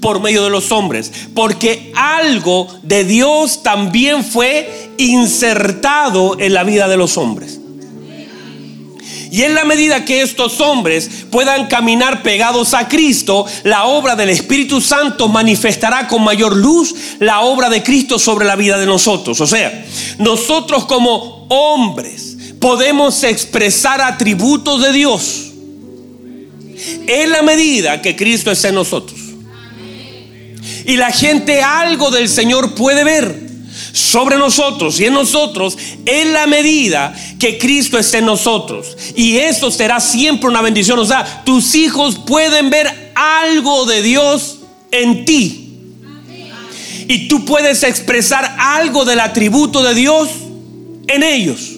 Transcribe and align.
por 0.00 0.20
medio 0.20 0.44
de 0.44 0.50
los 0.50 0.72
hombres, 0.72 1.12
porque 1.34 1.92
algo 1.94 2.68
de 2.82 3.04
Dios 3.04 3.62
también 3.62 4.24
fue 4.24 4.92
insertado 4.98 6.38
en 6.38 6.54
la 6.54 6.64
vida 6.64 6.88
de 6.88 6.96
los 6.96 7.16
hombres. 7.16 7.60
Y 9.30 9.42
en 9.42 9.54
la 9.54 9.64
medida 9.64 10.04
que 10.04 10.22
estos 10.22 10.60
hombres 10.60 11.08
puedan 11.30 11.68
caminar 11.68 12.22
pegados 12.22 12.74
a 12.74 12.88
Cristo, 12.88 13.46
la 13.62 13.84
obra 13.84 14.16
del 14.16 14.28
Espíritu 14.28 14.80
Santo 14.80 15.28
manifestará 15.28 16.08
con 16.08 16.24
mayor 16.24 16.56
luz 16.56 16.94
la 17.20 17.42
obra 17.42 17.70
de 17.70 17.82
Cristo 17.82 18.18
sobre 18.18 18.44
la 18.44 18.56
vida 18.56 18.76
de 18.76 18.86
nosotros. 18.86 19.40
O 19.40 19.46
sea, 19.46 19.86
nosotros 20.18 20.84
como 20.86 21.46
hombres 21.48 22.36
podemos 22.58 23.22
expresar 23.22 24.00
atributos 24.00 24.82
de 24.82 24.92
Dios 24.92 25.52
en 27.06 27.30
la 27.30 27.42
medida 27.42 28.02
que 28.02 28.16
Cristo 28.16 28.50
es 28.50 28.64
en 28.64 28.74
nosotros. 28.74 29.19
Y 30.86 30.96
la 30.96 31.10
gente 31.12 31.62
algo 31.62 32.10
del 32.10 32.28
Señor 32.28 32.74
puede 32.74 33.04
ver 33.04 33.50
sobre 33.92 34.36
nosotros 34.36 35.00
y 35.00 35.06
en 35.06 35.14
nosotros 35.14 35.76
en 36.06 36.32
la 36.32 36.46
medida 36.46 37.14
que 37.38 37.58
Cristo 37.58 37.98
esté 37.98 38.18
en 38.18 38.26
nosotros. 38.26 38.96
Y 39.16 39.36
eso 39.38 39.70
será 39.70 40.00
siempre 40.00 40.48
una 40.48 40.62
bendición. 40.62 40.98
O 40.98 41.04
sea, 41.04 41.42
tus 41.44 41.74
hijos 41.74 42.18
pueden 42.26 42.70
ver 42.70 43.12
algo 43.14 43.86
de 43.86 44.02
Dios 44.02 44.58
en 44.90 45.24
ti. 45.24 45.66
Y 47.08 47.26
tú 47.26 47.44
puedes 47.44 47.82
expresar 47.82 48.56
algo 48.58 49.04
del 49.04 49.20
atributo 49.20 49.82
de 49.82 49.94
Dios 49.94 50.28
en 51.08 51.22
ellos. 51.24 51.72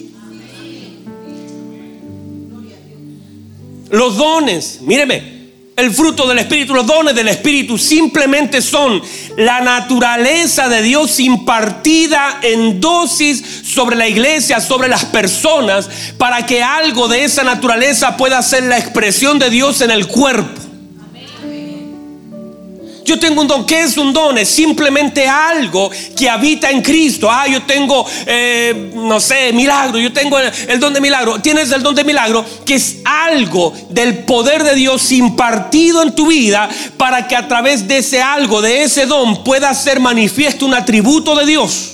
Los 3.89 4.17
dones, 4.17 4.79
míreme, 4.81 5.32
el 5.75 5.91
fruto 5.91 6.27
del 6.27 6.39
Espíritu, 6.39 6.75
los 6.75 6.85
dones 6.85 7.15
del 7.15 7.27
Espíritu 7.27 7.77
simplemente 7.77 8.61
son 8.61 9.01
la 9.37 9.61
naturaleza 9.61 10.69
de 10.69 10.81
Dios 10.81 11.19
impartida 11.19 12.39
en 12.43 12.79
dosis 12.79 13.43
sobre 13.63 13.95
la 13.95 14.07
iglesia, 14.07 14.61
sobre 14.61 14.87
las 14.87 15.05
personas, 15.05 15.89
para 16.17 16.45
que 16.45 16.61
algo 16.61 17.07
de 17.07 17.23
esa 17.23 17.43
naturaleza 17.43 18.17
pueda 18.17 18.41
ser 18.41 18.63
la 18.63 18.77
expresión 18.77 19.39
de 19.39 19.49
Dios 19.49 19.81
en 19.81 19.91
el 19.91 20.07
cuerpo. 20.07 20.62
Yo 23.05 23.19
tengo 23.19 23.41
un 23.41 23.47
don. 23.47 23.65
¿Qué 23.65 23.81
es 23.81 23.97
un 23.97 24.13
don? 24.13 24.37
Es 24.37 24.49
simplemente 24.49 25.27
algo 25.27 25.91
que 26.17 26.29
habita 26.29 26.69
en 26.69 26.81
Cristo. 26.81 27.29
Ah, 27.29 27.47
yo 27.47 27.63
tengo, 27.63 28.05
eh, 28.25 28.91
no 28.93 29.19
sé, 29.19 29.51
milagro. 29.53 29.99
Yo 29.99 30.13
tengo 30.13 30.39
el, 30.39 30.79
don 30.79 30.93
de 30.93 31.01
milagro. 31.01 31.39
Tienes 31.39 31.71
el 31.71 31.83
don 31.83 31.95
de 31.95 32.03
milagro, 32.03 32.45
que 32.65 32.75
es 32.75 32.97
algo 33.03 33.73
del 33.89 34.19
poder 34.19 34.63
de 34.63 34.75
Dios 34.75 35.11
impartido 35.11 36.01
en 36.01 36.15
tu 36.15 36.27
vida 36.27 36.69
para 36.97 37.27
que 37.27 37.35
a 37.35 37.47
través 37.47 37.87
de 37.87 37.97
ese 37.97 38.21
algo, 38.21 38.61
de 38.61 38.83
ese 38.83 39.05
don, 39.05 39.43
pueda 39.43 39.73
ser 39.73 39.99
manifiesto 39.99 40.65
un 40.65 40.73
atributo 40.73 41.35
de 41.35 41.45
Dios. 41.45 41.89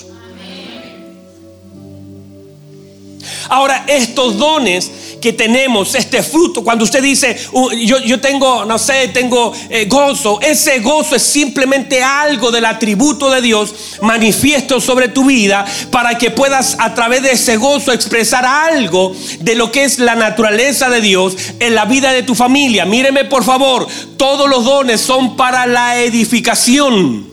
Ahora, 3.50 3.84
estos 3.88 4.38
dones 4.38 4.92
que 5.22 5.34
tenemos, 5.34 5.96
este 5.96 6.24
fruto, 6.24 6.64
cuando 6.64 6.84
usted 6.84 7.02
dice, 7.02 7.36
uh, 7.52 7.72
yo, 7.72 8.20
tengo, 8.20 8.66
no 8.66 8.78
sé, 8.78 9.10
tengo 9.10 9.54
eh, 9.70 9.86
gozo, 9.86 10.40
ese 10.42 10.80
gozo 10.80 11.16
es 11.16 11.22
simplemente 11.22 12.04
algo 12.04 12.52
del 12.52 12.66
atributo 12.66 13.30
de 13.30 13.42
Dios 13.42 13.74
manifiesto 14.02 14.82
sobre 14.82 15.10
tu 15.10 15.26
vida 15.26 15.66
para 15.92 16.18
que 16.18 16.32
puedas 16.32 16.78
a 16.80 16.94
través 16.94 17.22
de 17.24 17.32
ese 17.32 17.58
gozo 17.58 17.92
expresar 17.92 18.46
algo 18.46 19.16
de 19.40 19.56
lo 19.56 19.72
que 19.72 19.84
es 19.84 20.00
la 20.00 20.16
naturaleza 20.16 20.90
de 20.90 21.02
Dios 21.02 21.36
en 21.60 21.76
la 21.76 21.86
vida 21.86 22.12
de 22.12 22.24
tu 22.24 22.36
familia. 22.36 22.86
Míreme 22.86 23.26
por 23.26 23.44
favor, 23.44 23.88
todos 24.18 24.50
los 24.50 24.64
dones 24.64 25.02
son 25.02 25.36
para 25.36 25.66
la 25.66 26.00
edificación 26.00 27.29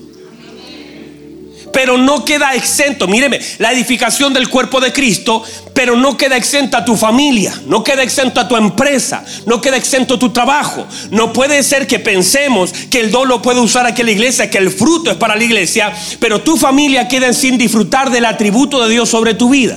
pero 1.76 1.98
no 1.98 2.24
queda 2.24 2.54
exento, 2.54 3.06
míreme, 3.06 3.38
la 3.58 3.70
edificación 3.70 4.32
del 4.32 4.48
cuerpo 4.48 4.80
de 4.80 4.94
Cristo, 4.94 5.42
pero 5.74 5.94
no 5.94 6.16
queda 6.16 6.34
exenta 6.34 6.86
tu 6.86 6.96
familia, 6.96 7.52
no 7.66 7.84
queda 7.84 8.02
exento 8.02 8.40
a 8.40 8.48
tu 8.48 8.56
empresa, 8.56 9.22
no 9.44 9.60
queda 9.60 9.76
exento 9.76 10.18
tu 10.18 10.32
trabajo. 10.32 10.86
No 11.10 11.34
puede 11.34 11.62
ser 11.62 11.86
que 11.86 11.98
pensemos 11.98 12.72
que 12.90 13.00
el 13.00 13.10
don 13.10 13.28
lo 13.28 13.42
puede 13.42 13.60
usar 13.60 13.84
aquí 13.84 14.02
la 14.02 14.10
iglesia, 14.10 14.48
que 14.48 14.56
el 14.56 14.70
fruto 14.70 15.10
es 15.10 15.18
para 15.18 15.36
la 15.36 15.44
iglesia, 15.44 15.92
pero 16.18 16.40
tu 16.40 16.56
familia 16.56 17.08
queda 17.08 17.30
sin 17.34 17.58
disfrutar 17.58 18.10
del 18.10 18.24
atributo 18.24 18.82
de 18.82 18.94
Dios 18.94 19.10
sobre 19.10 19.34
tu 19.34 19.50
vida. 19.50 19.76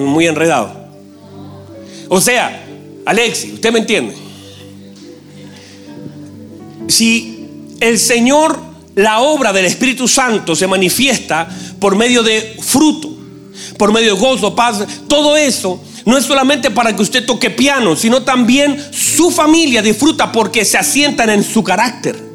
muy 0.00 0.26
enredado. 0.26 0.74
O 2.08 2.20
sea, 2.20 2.64
Alexi, 3.06 3.52
usted 3.52 3.70
me 3.70 3.78
entiende. 3.78 4.16
Si 6.88 7.46
el 7.78 8.00
Señor 8.00 8.71
la 8.94 9.20
obra 9.20 9.52
del 9.52 9.64
Espíritu 9.64 10.06
Santo 10.06 10.54
se 10.54 10.66
manifiesta 10.66 11.48
por 11.78 11.96
medio 11.96 12.22
de 12.22 12.56
fruto, 12.60 13.16
por 13.78 13.92
medio 13.92 14.14
de 14.14 14.20
gozo, 14.20 14.54
paz, 14.54 14.84
todo 15.08 15.36
eso 15.36 15.80
no 16.04 16.18
es 16.18 16.24
solamente 16.24 16.70
para 16.70 16.94
que 16.94 17.02
usted 17.02 17.24
toque 17.24 17.50
piano, 17.50 17.96
sino 17.96 18.22
también 18.22 18.82
su 18.92 19.30
familia 19.30 19.82
disfruta 19.82 20.32
porque 20.32 20.64
se 20.64 20.78
asientan 20.78 21.30
en 21.30 21.44
su 21.44 21.62
carácter. 21.62 22.32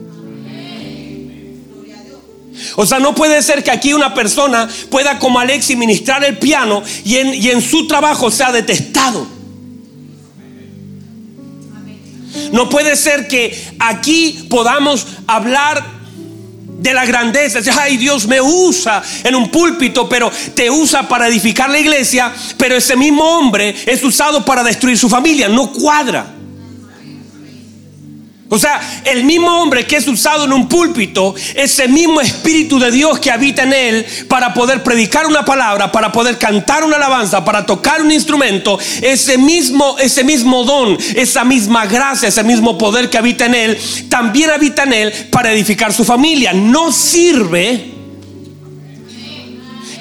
O 2.76 2.86
sea, 2.86 3.00
no 3.00 3.14
puede 3.14 3.42
ser 3.42 3.64
que 3.64 3.72
aquí 3.72 3.94
una 3.94 4.14
persona 4.14 4.68
pueda 4.90 5.20
como 5.20 5.40
Alexi 5.40 5.76
ministrar 5.76 6.24
el 6.24 6.38
piano 6.38 6.84
y 7.04 7.18
en, 7.18 7.34
y 7.34 7.50
en 7.50 7.62
su 7.62 7.88
trabajo 7.88 8.32
sea 8.32 8.52
detestado. 8.52 9.28
No 12.52 12.70
puede 12.70 12.96
ser 12.96 13.28
que 13.28 13.76
aquí 13.80 14.48
podamos 14.50 15.08
hablar 15.28 15.97
de 16.78 16.94
la 16.94 17.06
grandeza. 17.06 17.60
Ay, 17.80 17.98
Dios 17.98 18.28
me 18.28 18.40
usa 18.40 19.02
en 19.24 19.36
un 19.36 19.50
púlpito, 19.50 20.08
pero 20.08 20.32
te 20.54 20.70
usa 20.70 21.08
para 21.08 21.28
edificar 21.28 21.70
la 21.70 21.80
iglesia, 21.80 22.34
pero 22.58 22.76
ese 22.76 22.96
mismo 22.96 23.24
hombre 23.24 23.76
es 23.86 24.04
usado 24.04 24.46
para 24.46 24.64
destruir 24.64 24.98
su 24.98 25.10
familia. 25.10 25.50
No 25.50 25.72
cuadra. 25.72 26.34
O 28.50 28.58
sea, 28.58 29.02
el 29.04 29.26
mismo 29.26 29.62
hombre 29.62 29.86
que 29.86 29.98
es 29.98 30.08
usado 30.08 30.46
en 30.46 30.54
un 30.54 30.70
púlpito, 30.70 31.36
ese 31.56 31.88
mismo 31.88 32.22
Espíritu 32.22 32.80
de 32.80 32.92
Dios 32.92 33.20
que 33.20 33.30
habita 33.30 33.64
en 33.64 33.74
él 33.74 34.06
para 34.30 34.54
poder 34.54 34.84
predicar 34.84 35.26
una 35.26 35.44
palabra, 35.44 35.92
para 35.92 36.12
poder 36.12 36.38
cantar 36.38 36.84
una 36.84 36.96
alabanza, 36.96 37.44
para 37.44 37.66
tocar 37.66 38.02
un 38.02 38.12
instrumento, 38.12 38.80
ese 39.02 39.38
mismo, 39.38 39.98
ese 40.00 40.24
mismo 40.24 40.64
don, 40.64 40.98
esa 41.16 41.44
misma 41.44 41.86
gracia, 41.88 42.30
ese 42.30 42.44
mismo 42.44 42.78
poder 42.78 43.10
que 43.10 43.18
habita 43.18 43.46
en 43.46 43.56
él, 43.56 43.78
también 44.10 44.50
habita 44.50 44.84
en 44.84 44.94
él 44.94 45.14
para 45.30 45.52
edificar 45.52 45.92
su 45.92 46.06
familia. 46.06 46.54
No 46.54 46.94
sirve 46.94 47.97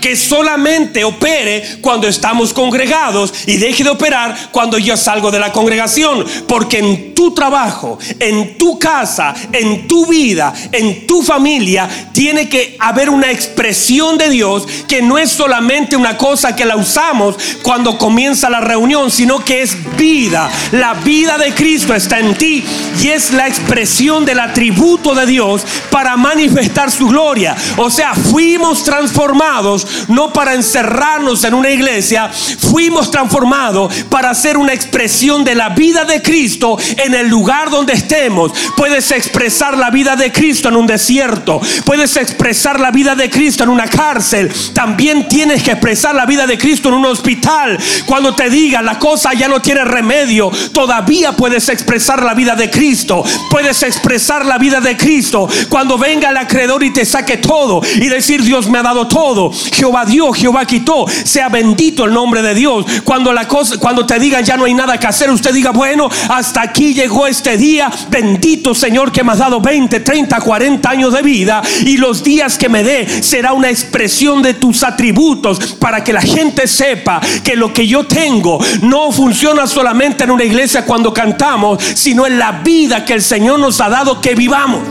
que 0.01 0.17
solamente 0.17 1.05
opere 1.05 1.79
cuando 1.81 2.09
estamos 2.09 2.53
congregados 2.53 3.33
y 3.47 3.57
deje 3.57 3.85
de 3.85 3.91
operar 3.91 4.51
cuando 4.51 4.79
yo 4.79 4.97
salgo 4.97 5.31
de 5.31 5.39
la 5.39 5.53
congregación. 5.53 6.25
Porque 6.47 6.79
en 6.79 7.15
tu 7.15 7.35
trabajo, 7.35 7.99
en 8.19 8.57
tu 8.59 8.79
casa, 8.79 9.35
en 9.53 9.87
tu 9.89 10.07
vida, 10.07 10.53
en 10.73 11.07
tu 11.07 11.23
familia, 11.23 11.89
tiene 12.13 12.49
que 12.49 12.77
haber 12.79 13.11
una 13.11 13.31
expresión 13.31 14.19
de 14.19 14.31
Dios 14.31 14.67
que 14.89 15.03
no 15.03 15.19
es 15.19 15.31
solamente 15.31 15.97
una 15.97 16.17
cosa 16.17 16.55
que 16.55 16.65
la 16.65 16.77
usamos 16.77 17.37
cuando 17.63 17.99
comienza 17.99 18.51
la 18.51 18.61
reunión, 18.61 19.11
sino 19.11 19.45
que 19.45 19.63
es 19.63 19.77
vida. 19.97 20.51
La 20.73 20.95
vida 20.95 21.39
de 21.39 21.55
Cristo 21.55 21.95
está 21.95 22.19
en 22.19 22.35
ti 22.35 22.65
y 23.03 23.09
es 23.09 23.33
la 23.33 23.49
expresión 23.49 24.25
del 24.25 24.41
atributo 24.41 25.15
de 25.15 25.27
Dios 25.27 25.63
para 25.91 26.17
manifestar 26.17 26.91
su 26.91 27.09
gloria. 27.09 27.57
O 27.77 27.91
sea, 27.91 28.15
fuimos 28.15 28.85
transformados 28.85 29.86
no 30.09 30.33
para 30.33 30.55
encerrarnos 30.55 31.45
en 31.45 31.55
una 31.55 31.71
iglesia, 31.71 32.31
fuimos 32.31 33.11
transformados 33.11 33.95
para 34.11 34.31
hacer 34.31 34.57
una 34.57 34.73
expresión 34.73 35.45
de 35.45 35.55
la 35.55 35.71
vida 35.71 36.05
de 36.05 36.23
Cristo 36.23 36.79
en 36.97 37.15
el 37.15 37.29
lugar 37.29 37.71
donde 37.71 37.93
estemos. 37.93 38.53
Puedes 38.77 39.11
expresar 39.11 39.77
la 39.77 39.91
vida 39.91 40.17
de 40.17 40.33
Cristo 40.33 40.69
en 40.69 40.77
un 40.77 40.87
desierto, 40.87 41.61
puedes 41.85 42.17
expresar 42.17 42.81
la 42.81 42.91
vida 42.91 43.15
de 43.15 43.31
Cristo 43.31 43.65
en 43.65 43.71
una 43.71 43.87
cárcel, 43.87 44.53
también 44.73 45.29
tienes 45.29 45.63
que 45.63 45.73
expresar 45.73 46.15
la 46.15 46.27
vida 46.27 46.47
de 46.47 46.59
Cristo 46.59 46.89
en 46.89 46.95
un 46.95 47.07
hospital. 47.07 47.79
Cuando 48.07 48.35
te 48.35 48.51
diga 48.51 48.83
la 48.83 48.99
cosa 48.99 49.33
ya 49.35 49.49
no 49.49 49.61
tiene 49.61 49.85
remedio, 49.85 50.51
todavía 50.73 51.33
puedes 51.33 51.69
expresar 51.69 52.23
la 52.23 52.35
vida 52.35 52.55
de 52.55 52.71
Cristo, 52.71 53.25
puedes 53.51 53.83
expresar 53.83 54.45
la 54.45 54.59
vida 54.59 54.81
de 54.81 54.97
Cristo 54.97 55.49
cuando 55.69 55.99
venga 55.99 56.31
el 56.31 56.37
acreedor 56.37 56.83
y 56.85 56.93
te 56.93 57.05
saque 57.05 57.37
todo 57.37 57.81
y 57.97 58.09
decir 58.09 58.43
Dios 58.43 58.69
me 58.69 58.79
ha 58.79 58.83
dado 58.83 59.09
todo. 59.09 59.51
Jehová 59.77 60.05
dio, 60.05 60.33
Jehová 60.33 60.65
quitó. 60.65 61.07
Sea 61.25 61.49
bendito 61.49 62.05
el 62.05 62.13
nombre 62.13 62.43
de 62.43 62.55
Dios. 62.55 62.87
Cuando 63.05 63.33
la 63.33 63.47
cosa, 63.47 63.77
cuando 63.79 64.07
te 64.07 64.19
digan 64.19 64.45
ya 64.45 64.57
no 64.57 64.65
hay 64.65 64.75
nada 64.75 64.99
que 64.99 65.07
hacer, 65.07 65.31
usted 65.31 65.53
diga, 65.53 65.71
bueno, 65.71 66.09
hasta 66.29 66.63
aquí 66.63 66.95
llegó 66.95 67.27
este 67.27 67.57
día. 67.57 67.91
Bendito 68.11 68.75
Señor 68.75 69.13
que 69.13 69.23
me 69.23 69.33
has 69.33 69.39
dado 69.39 69.61
20, 69.61 70.01
30, 70.01 70.41
40 70.41 70.89
años 70.89 71.13
de 71.13 71.23
vida 71.23 71.63
y 71.85 71.97
los 71.97 72.23
días 72.23 72.57
que 72.59 72.69
me 72.69 72.83
dé 72.83 73.23
será 73.23 73.53
una 73.53 73.71
expresión 73.71 74.43
de 74.43 74.55
tus 74.55 74.83
atributos 74.83 75.75
para 75.75 76.03
que 76.03 76.13
la 76.13 76.23
gente 76.23 76.67
sepa 76.67 77.21
que 77.45 77.57
lo 77.57 77.73
que 77.73 77.87
yo 77.87 78.07
tengo 78.07 78.59
no 78.83 79.13
funciona 79.13 79.67
solamente 79.67 80.25
en 80.25 80.31
una 80.31 80.45
iglesia 80.45 80.85
cuando 80.85 81.13
cantamos, 81.13 81.83
sino 81.95 82.27
en 82.27 82.39
la 82.39 82.53
vida 82.53 83.05
que 83.05 83.15
el 83.15 83.23
Señor 83.23 83.59
nos 83.59 83.81
ha 83.81 83.89
dado 83.89 84.21
que 84.21 84.35
vivamos. 84.35 84.83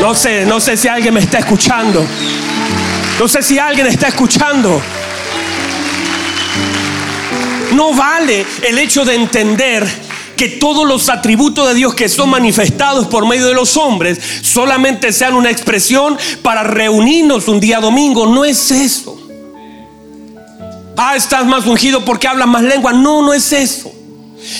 No 0.00 0.14
sé, 0.14 0.46
no 0.46 0.58
sé 0.58 0.76
si 0.76 0.88
alguien 0.88 1.14
me 1.14 1.20
está 1.20 1.38
escuchando. 1.38 2.04
No 3.22 3.28
sé 3.28 3.40
si 3.40 3.56
alguien 3.56 3.86
está 3.86 4.08
escuchando. 4.08 4.82
No 7.72 7.94
vale 7.94 8.44
el 8.66 8.76
hecho 8.78 9.04
de 9.04 9.14
entender 9.14 9.88
que 10.36 10.48
todos 10.48 10.84
los 10.84 11.08
atributos 11.08 11.68
de 11.68 11.74
Dios 11.74 11.94
que 11.94 12.08
son 12.08 12.30
manifestados 12.30 13.06
por 13.06 13.24
medio 13.28 13.46
de 13.46 13.54
los 13.54 13.76
hombres 13.76 14.18
solamente 14.42 15.12
sean 15.12 15.34
una 15.34 15.52
expresión 15.52 16.18
para 16.42 16.64
reunirnos 16.64 17.46
un 17.46 17.60
día 17.60 17.78
domingo. 17.78 18.26
No 18.26 18.44
es 18.44 18.72
eso. 18.72 19.16
Ah, 20.96 21.14
estás 21.14 21.46
más 21.46 21.64
ungido 21.64 22.04
porque 22.04 22.26
hablas 22.26 22.48
más 22.48 22.64
lengua. 22.64 22.92
No, 22.92 23.22
no 23.22 23.32
es 23.32 23.52
eso. 23.52 23.92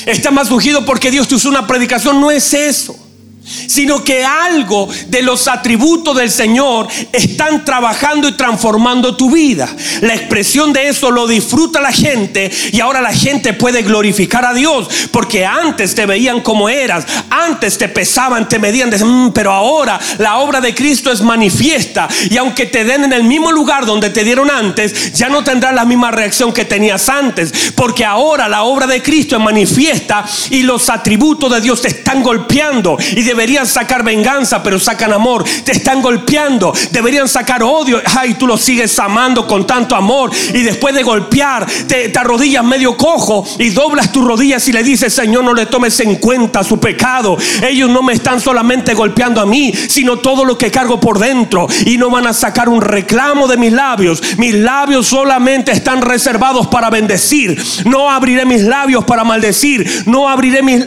Estás 0.06 0.32
más 0.32 0.52
ungido 0.52 0.84
porque 0.84 1.10
Dios 1.10 1.26
te 1.26 1.34
usó 1.34 1.48
una 1.48 1.66
predicación. 1.66 2.20
No 2.20 2.30
es 2.30 2.54
eso 2.54 3.01
sino 3.44 4.04
que 4.04 4.24
algo 4.24 4.88
de 5.08 5.22
los 5.22 5.48
atributos 5.48 6.16
del 6.16 6.30
Señor 6.30 6.88
están 7.12 7.64
trabajando 7.64 8.28
y 8.28 8.32
transformando 8.32 9.16
tu 9.16 9.30
vida. 9.30 9.68
La 10.02 10.14
expresión 10.14 10.72
de 10.72 10.88
eso 10.88 11.10
lo 11.10 11.26
disfruta 11.26 11.80
la 11.80 11.92
gente 11.92 12.50
y 12.72 12.80
ahora 12.80 13.00
la 13.00 13.12
gente 13.12 13.52
puede 13.52 13.82
glorificar 13.82 14.44
a 14.44 14.54
Dios 14.54 14.88
porque 15.10 15.44
antes 15.44 15.94
te 15.94 16.06
veían 16.06 16.40
como 16.40 16.68
eras, 16.68 17.06
antes 17.30 17.78
te 17.78 17.88
pesaban, 17.88 18.48
te 18.48 18.58
medían, 18.58 18.90
mm, 18.90 19.32
pero 19.32 19.52
ahora 19.52 19.98
la 20.18 20.38
obra 20.38 20.60
de 20.60 20.74
Cristo 20.74 21.10
es 21.10 21.22
manifiesta 21.22 22.08
y 22.30 22.36
aunque 22.36 22.66
te 22.66 22.84
den 22.84 23.04
en 23.04 23.12
el 23.12 23.24
mismo 23.24 23.52
lugar 23.52 23.86
donde 23.86 24.10
te 24.10 24.24
dieron 24.24 24.50
antes, 24.50 25.12
ya 25.12 25.28
no 25.28 25.42
tendrás 25.44 25.74
la 25.74 25.84
misma 25.84 26.10
reacción 26.10 26.52
que 26.52 26.64
tenías 26.64 27.08
antes, 27.08 27.72
porque 27.74 28.04
ahora 28.04 28.48
la 28.48 28.64
obra 28.64 28.86
de 28.86 29.02
Cristo 29.02 29.36
es 29.36 29.42
manifiesta 29.42 30.24
y 30.50 30.62
los 30.62 30.88
atributos 30.90 31.50
de 31.52 31.60
Dios 31.60 31.82
te 31.82 31.88
están 31.88 32.22
golpeando 32.22 32.96
y 33.16 33.22
deberían 33.42 33.66
sacar 33.66 34.04
venganza, 34.04 34.62
pero 34.62 34.78
sacan 34.78 35.12
amor. 35.12 35.42
Te 35.64 35.72
están 35.72 36.00
golpeando, 36.00 36.72
deberían 36.92 37.28
sacar 37.28 37.60
odio. 37.64 38.00
Ay, 38.16 38.34
tú 38.34 38.46
lo 38.46 38.56
sigues 38.56 38.96
amando 39.00 39.48
con 39.48 39.66
tanto 39.66 39.96
amor. 39.96 40.30
Y 40.54 40.62
después 40.62 40.94
de 40.94 41.02
golpear, 41.02 41.66
te, 41.88 42.10
te 42.10 42.18
arrodillas 42.20 42.64
medio 42.64 42.96
cojo 42.96 43.44
y 43.58 43.70
doblas 43.70 44.12
tus 44.12 44.24
rodillas 44.24 44.66
y 44.68 44.72
le 44.72 44.84
dices, 44.84 45.12
Señor, 45.12 45.42
no 45.42 45.54
le 45.54 45.66
tomes 45.66 45.98
en 45.98 46.16
cuenta 46.16 46.62
su 46.62 46.78
pecado. 46.78 47.36
Ellos 47.68 47.90
no 47.90 48.00
me 48.00 48.12
están 48.12 48.40
solamente 48.40 48.94
golpeando 48.94 49.40
a 49.40 49.46
mí, 49.46 49.72
sino 49.88 50.18
todo 50.18 50.44
lo 50.44 50.56
que 50.56 50.70
cargo 50.70 51.00
por 51.00 51.18
dentro. 51.18 51.66
Y 51.84 51.98
no 51.98 52.10
van 52.10 52.28
a 52.28 52.32
sacar 52.32 52.68
un 52.68 52.80
reclamo 52.80 53.48
de 53.48 53.56
mis 53.56 53.72
labios. 53.72 54.22
Mis 54.38 54.54
labios 54.54 55.08
solamente 55.08 55.72
están 55.72 56.00
reservados 56.00 56.68
para 56.68 56.90
bendecir. 56.90 57.60
No 57.86 58.08
abriré 58.08 58.44
mis 58.44 58.62
labios 58.62 59.04
para 59.04 59.24
maldecir. 59.24 60.04
No 60.06 60.28
abriré 60.28 60.62
mis... 60.62 60.86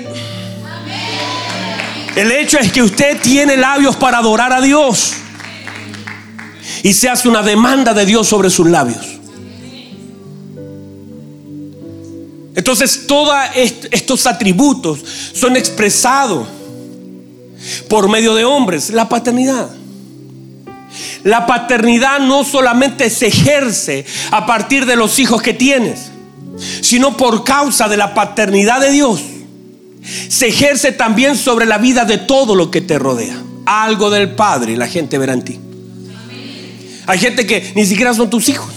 El 2.16 2.32
hecho 2.32 2.58
es 2.58 2.72
que 2.72 2.82
usted 2.82 3.22
tiene 3.22 3.58
labios 3.58 3.98
para 3.98 4.20
adorar 4.20 4.54
a 4.54 4.62
Dios. 4.62 5.14
Y 6.82 6.94
se 6.94 7.10
hace 7.10 7.28
una 7.28 7.44
demanda 7.44 7.94
de 7.94 8.06
Dios 8.06 8.28
sobre 8.28 8.50
sus 8.50 8.70
labios. 8.70 9.06
Entonces 12.56 13.06
todos 13.06 13.36
estos 13.92 14.26
atributos 14.28 15.04
son 15.34 15.58
expresados 15.58 16.48
por 17.90 18.08
medio 18.08 18.34
de 18.34 18.46
hombres. 18.46 18.92
La 18.92 19.10
paternidad. 19.10 19.70
La 21.24 21.46
paternidad 21.46 22.20
no 22.22 22.46
solamente 22.46 23.10
se 23.10 23.28
ejerce 23.28 24.06
a 24.32 24.46
partir 24.46 24.86
de 24.86 24.96
los 24.96 25.20
hijos 25.20 25.42
que 25.42 25.54
tienes, 25.54 26.12
sino 26.82 27.18
por 27.18 27.44
causa 27.44 27.90
de 27.90 27.98
la 27.98 28.14
paternidad 28.14 28.80
de 28.80 28.92
Dios 28.92 29.22
se 30.06 30.48
ejerce 30.48 30.92
también 30.92 31.36
sobre 31.36 31.66
la 31.66 31.78
vida 31.78 32.06
de 32.06 32.18
todo 32.18 32.56
lo 32.56 32.70
que 32.72 32.82
te 32.82 33.00
rodea. 33.00 33.42
Algo 33.66 34.10
del 34.10 34.36
Padre 34.36 34.78
la 34.78 34.88
gente 34.88 35.18
verá 35.18 35.34
en 35.34 35.44
ti. 35.44 35.60
Hay 37.08 37.20
gente 37.20 37.46
que 37.46 37.72
ni 37.76 37.86
siquiera 37.86 38.14
son 38.14 38.30
tus 38.30 38.50
hijos, 38.50 38.72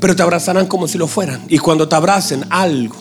pero 0.00 0.16
te 0.16 0.22
abrazarán 0.22 0.66
como 0.66 0.88
si 0.88 0.98
lo 0.98 1.06
fueran. 1.06 1.42
Y 1.48 1.58
cuando 1.58 1.88
te 1.88 1.96
abracen, 1.96 2.44
algo. 2.50 2.96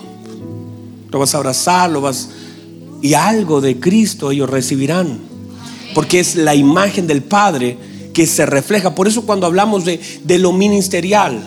Lo 1.10 1.20
vas 1.20 1.34
a 1.34 1.38
abrazar, 1.38 1.90
lo 1.90 2.02
vas... 2.02 2.30
Y 3.02 3.14
algo 3.14 3.62
de 3.62 3.80
Cristo 3.80 4.32
ellos 4.32 4.50
recibirán. 4.50 5.20
Porque 5.96 6.20
es 6.20 6.36
la 6.36 6.54
imagen 6.54 7.08
del 7.08 7.24
Padre 7.24 7.78
que 8.14 8.28
se 8.28 8.46
refleja. 8.46 8.94
Por 8.94 9.08
eso 9.08 9.24
cuando 9.24 9.48
hablamos 9.48 9.86
de, 9.86 10.00
de 10.24 10.38
lo 10.38 10.52
ministerial, 10.52 11.42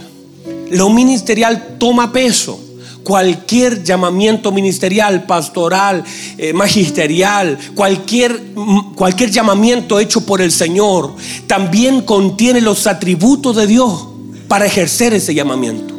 lo 0.71 0.91
ministerial 0.91 1.77
toma 1.79 2.13
peso 2.13 2.59
cualquier 3.05 3.83
llamamiento 3.83 4.53
ministerial, 4.53 5.25
pastoral, 5.25 6.05
eh, 6.39 6.53
magisterial, 6.53 7.59
cualquier, 7.75 8.41
mm, 8.55 8.95
cualquier 8.95 9.31
llamamiento 9.31 9.99
hecho 10.01 10.25
por 10.27 10.41
el 10.41 10.53
Señor, 10.53 11.15
también 11.47 12.03
contiene 12.03 12.61
los 12.61 12.87
atributos 12.87 13.57
de 13.57 13.67
Dios 13.67 14.09
para 14.49 14.67
ejercer 14.67 15.15
ese 15.15 15.35
llamamiento. 15.35 15.95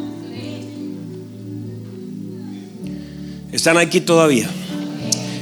Están 3.52 3.78
aquí 3.78 4.00
todavía. 4.00 4.50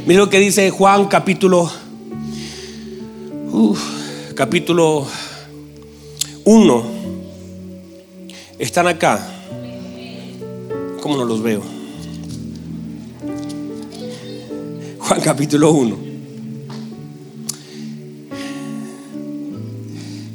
Mira 0.07 0.21
lo 0.21 0.31
que 0.31 0.39
dice 0.39 0.71
Juan 0.71 1.07
capítulo 1.07 1.71
capítulo 4.35 5.07
1. 6.45 6.85
Están 8.59 8.87
acá. 8.89 9.42
¿Cómo 11.03 11.17
no 11.17 11.25
los 11.25 11.43
veo? 11.43 11.61
Juan 15.01 15.21
capítulo 15.21 15.73
1. 15.73 15.99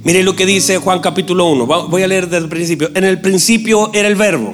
Mire 0.03 0.23
lo 0.23 0.35
que 0.35 0.45
dice 0.45 0.77
Juan 0.77 0.99
capítulo 0.99 1.45
1. 1.45 1.65
Voy 1.65 2.03
a 2.03 2.07
leer 2.07 2.25
desde 2.25 2.43
el 2.43 2.49
principio. 2.49 2.91
En 2.95 3.05
el 3.05 3.21
principio 3.21 3.91
era 3.93 4.09
el 4.09 4.15
verbo. 4.15 4.53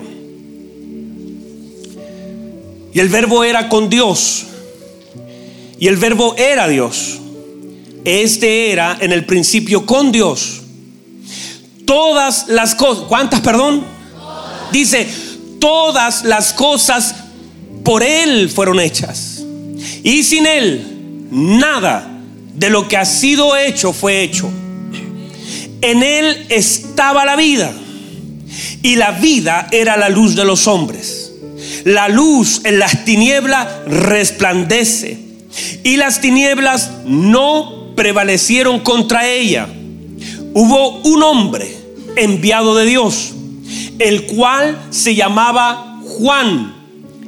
Y 2.93 2.99
el 2.99 3.09
verbo 3.09 3.43
era 3.43 3.67
con 3.67 3.89
Dios. 3.89 4.45
Y 5.79 5.87
el 5.87 5.97
verbo 5.97 6.35
era 6.37 6.67
Dios. 6.67 7.19
Este 8.05 8.71
era 8.71 8.99
en 9.01 9.13
el 9.13 9.25
principio 9.25 9.87
con 9.87 10.11
Dios. 10.11 10.61
Todas 11.85 12.49
las 12.49 12.75
cosas. 12.75 13.05
¿Cuántas, 13.05 13.41
perdón? 13.41 13.83
Dice, 14.71 15.07
todas 15.63 16.25
las 16.25 16.51
cosas 16.51 17.15
por 17.85 18.03
Él 18.03 18.49
fueron 18.49 18.81
hechas. 18.81 19.41
Y 20.03 20.23
sin 20.23 20.45
Él, 20.45 21.29
nada 21.31 22.19
de 22.53 22.69
lo 22.69 22.89
que 22.89 22.97
ha 22.97 23.05
sido 23.05 23.55
hecho 23.55 23.93
fue 23.93 24.23
hecho. 24.23 24.51
En 25.79 26.03
Él 26.03 26.47
estaba 26.49 27.23
la 27.23 27.37
vida. 27.37 27.71
Y 28.81 28.97
la 28.97 29.11
vida 29.11 29.69
era 29.71 29.95
la 29.95 30.09
luz 30.09 30.35
de 30.35 30.43
los 30.43 30.67
hombres. 30.67 31.31
La 31.85 32.09
luz 32.09 32.59
en 32.65 32.77
las 32.77 33.05
tinieblas 33.05 33.69
resplandece. 33.87 35.17
Y 35.85 35.95
las 35.95 36.19
tinieblas 36.19 36.91
no 37.05 37.93
prevalecieron 37.95 38.81
contra 38.81 39.29
ella. 39.29 39.69
Hubo 40.53 40.99
un 41.03 41.23
hombre 41.23 41.73
enviado 42.17 42.75
de 42.75 42.85
Dios 42.85 43.33
el 43.99 44.25
cual 44.25 44.77
se 44.89 45.15
llamaba 45.15 45.99
Juan. 46.03 46.73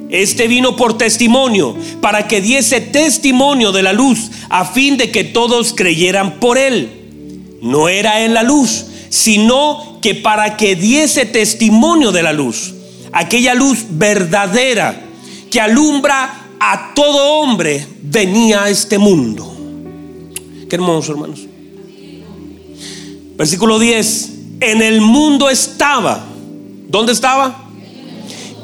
Este 0.08 0.46
vino 0.46 0.76
por 0.76 0.96
testimonio, 0.96 1.76
para 2.00 2.28
que 2.28 2.40
diese 2.40 2.80
testimonio 2.80 3.72
de 3.72 3.82
la 3.82 3.92
luz, 3.92 4.30
a 4.48 4.64
fin 4.64 4.96
de 4.96 5.10
que 5.10 5.24
todos 5.24 5.72
creyeran 5.72 6.38
por 6.38 6.58
él. 6.58 7.58
No 7.60 7.88
era 7.88 8.24
en 8.24 8.32
la 8.32 8.44
luz, 8.44 8.86
sino 9.08 9.98
que 10.00 10.14
para 10.14 10.56
que 10.56 10.76
diese 10.76 11.26
testimonio 11.26 12.12
de 12.12 12.22
la 12.22 12.32
luz, 12.32 12.74
aquella 13.12 13.54
luz 13.54 13.84
verdadera 13.90 15.02
que 15.50 15.60
alumbra 15.60 16.46
a 16.60 16.94
todo 16.94 17.40
hombre, 17.40 17.84
venía 18.02 18.64
a 18.64 18.70
este 18.70 18.98
mundo. 18.98 19.52
Qué 20.68 20.76
hermoso, 20.76 21.12
hermanos. 21.12 21.40
Versículo 23.36 23.78
10. 23.78 24.32
En 24.60 24.82
el 24.82 25.00
mundo 25.00 25.50
estaba 25.50 26.24
¿Dónde 26.88 27.12
estaba? 27.12 27.68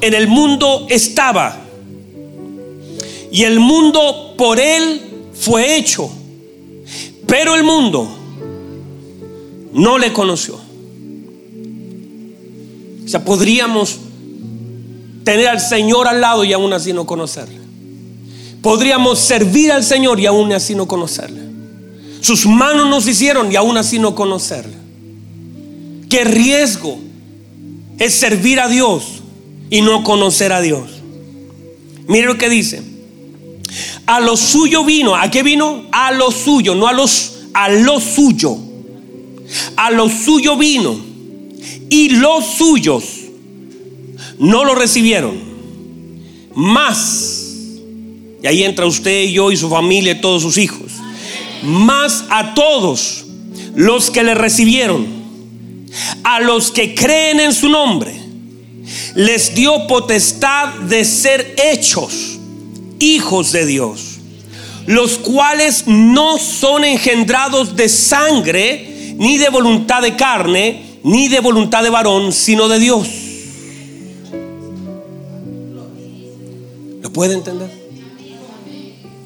En 0.01 0.15
el 0.15 0.29
mundo 0.29 0.87
estaba. 0.89 1.59
Y 3.31 3.45
el 3.45 3.61
mundo 3.61 4.35
por 4.37 4.61
él 4.61 5.01
fue 5.33 5.77
hecho. 5.77 6.11
Pero 7.27 7.55
el 7.55 7.65
mundo 7.65 8.09
no 9.73 9.99
le 9.99 10.13
conoció. 10.13 10.61
O 13.05 13.09
sea, 13.09 13.25
podríamos 13.25 13.99
tener 15.25 15.49
al 15.49 15.61
Señor 15.61 16.09
al 16.09 16.21
lado 16.21 16.45
y 16.45 16.53
aún 16.53 16.73
así 16.73 16.93
no 16.93 17.07
conocerle. 17.07 17.61
Podríamos 18.61 19.19
servir 19.19 19.73
al 19.73 19.83
Señor 19.83 20.21
y 20.21 20.27
aún 20.27 20.53
así 20.53 20.75
no 20.75 20.87
conocerle. 20.87 21.43
Sus 22.21 22.47
manos 22.47 22.89
nos 22.89 23.09
hicieron 23.09 23.51
y 23.51 23.57
aún 23.57 23.77
así 23.77 23.99
no 23.99 24.15
conocerle. 24.15 24.77
Qué 26.09 26.25
riesgo 26.25 27.01
es 27.99 28.15
servir 28.15 28.61
a 28.61 28.69
Dios 28.69 29.23
y 29.71 29.81
no 29.81 30.05
conocer 30.05 30.53
a 30.53 30.61
Dios. 30.61 30.91
Mire 32.07 32.27
lo 32.27 32.39
que 32.39 32.49
dice. 32.49 32.83
A 34.07 34.21
lo 34.21 34.37
suyo 34.37 34.85
vino. 34.85 35.17
¿A 35.17 35.31
qué 35.31 35.43
vino? 35.43 35.85
A 35.93 36.13
lo 36.13 36.31
suyo, 36.31 36.75
no 36.75 36.87
a 36.87 36.93
los 36.93 37.33
a 37.55 37.69
lo 37.69 38.01
suyo. 38.01 38.57
A 39.77 39.91
lo 39.91 40.09
suyo 40.09 40.57
vino. 40.57 40.97
Y 41.89 42.11
los 42.11 42.45
suyos 42.59 43.05
no 44.39 44.65
lo 44.65 44.75
recibieron. 44.75 45.39
Más. 46.55 47.39
Y 48.43 48.47
ahí 48.47 48.65
entra 48.65 48.87
usted 48.87 49.23
y 49.23 49.33
yo 49.33 49.53
y 49.53 49.57
su 49.57 49.71
familia 49.71 50.13
y 50.13 50.21
todos 50.21 50.43
sus 50.43 50.59
hijos. 50.59 50.93
Más 51.63 52.25
a 52.29 52.55
todos 52.55 53.25
los 53.75 54.11
que 54.11 54.23
le 54.23 54.35
recibieron. 54.35 55.22
A 56.25 56.41
los 56.41 56.71
que 56.71 56.95
creen 56.95 57.41
en 57.41 57.53
su 57.53 57.69
nombre. 57.69 58.21
Les 59.15 59.55
dio 59.55 59.87
potestad 59.87 60.69
de 60.81 61.05
ser 61.05 61.55
hechos 61.63 62.39
hijos 62.99 63.53
de 63.53 63.67
Dios. 63.67 64.19
Los 64.87 65.19
cuales 65.19 65.85
no 65.87 66.39
son 66.39 66.85
engendrados 66.85 67.77
de 67.77 67.89
sangre, 67.89 69.15
ni 69.17 69.39
de 69.39 69.49
voluntad 69.49 70.03
de 70.03 70.17
carne, 70.17 70.83
ni 71.05 71.29
de 71.29 71.41
voluntad 71.41 71.83
de 71.83 71.91
varón, 71.91 72.33
sino 72.33 72.69
de 72.69 72.79
Dios. 72.79 73.09
¿Lo 77.01 77.13
puede 77.13 77.35
entender? 77.35 77.71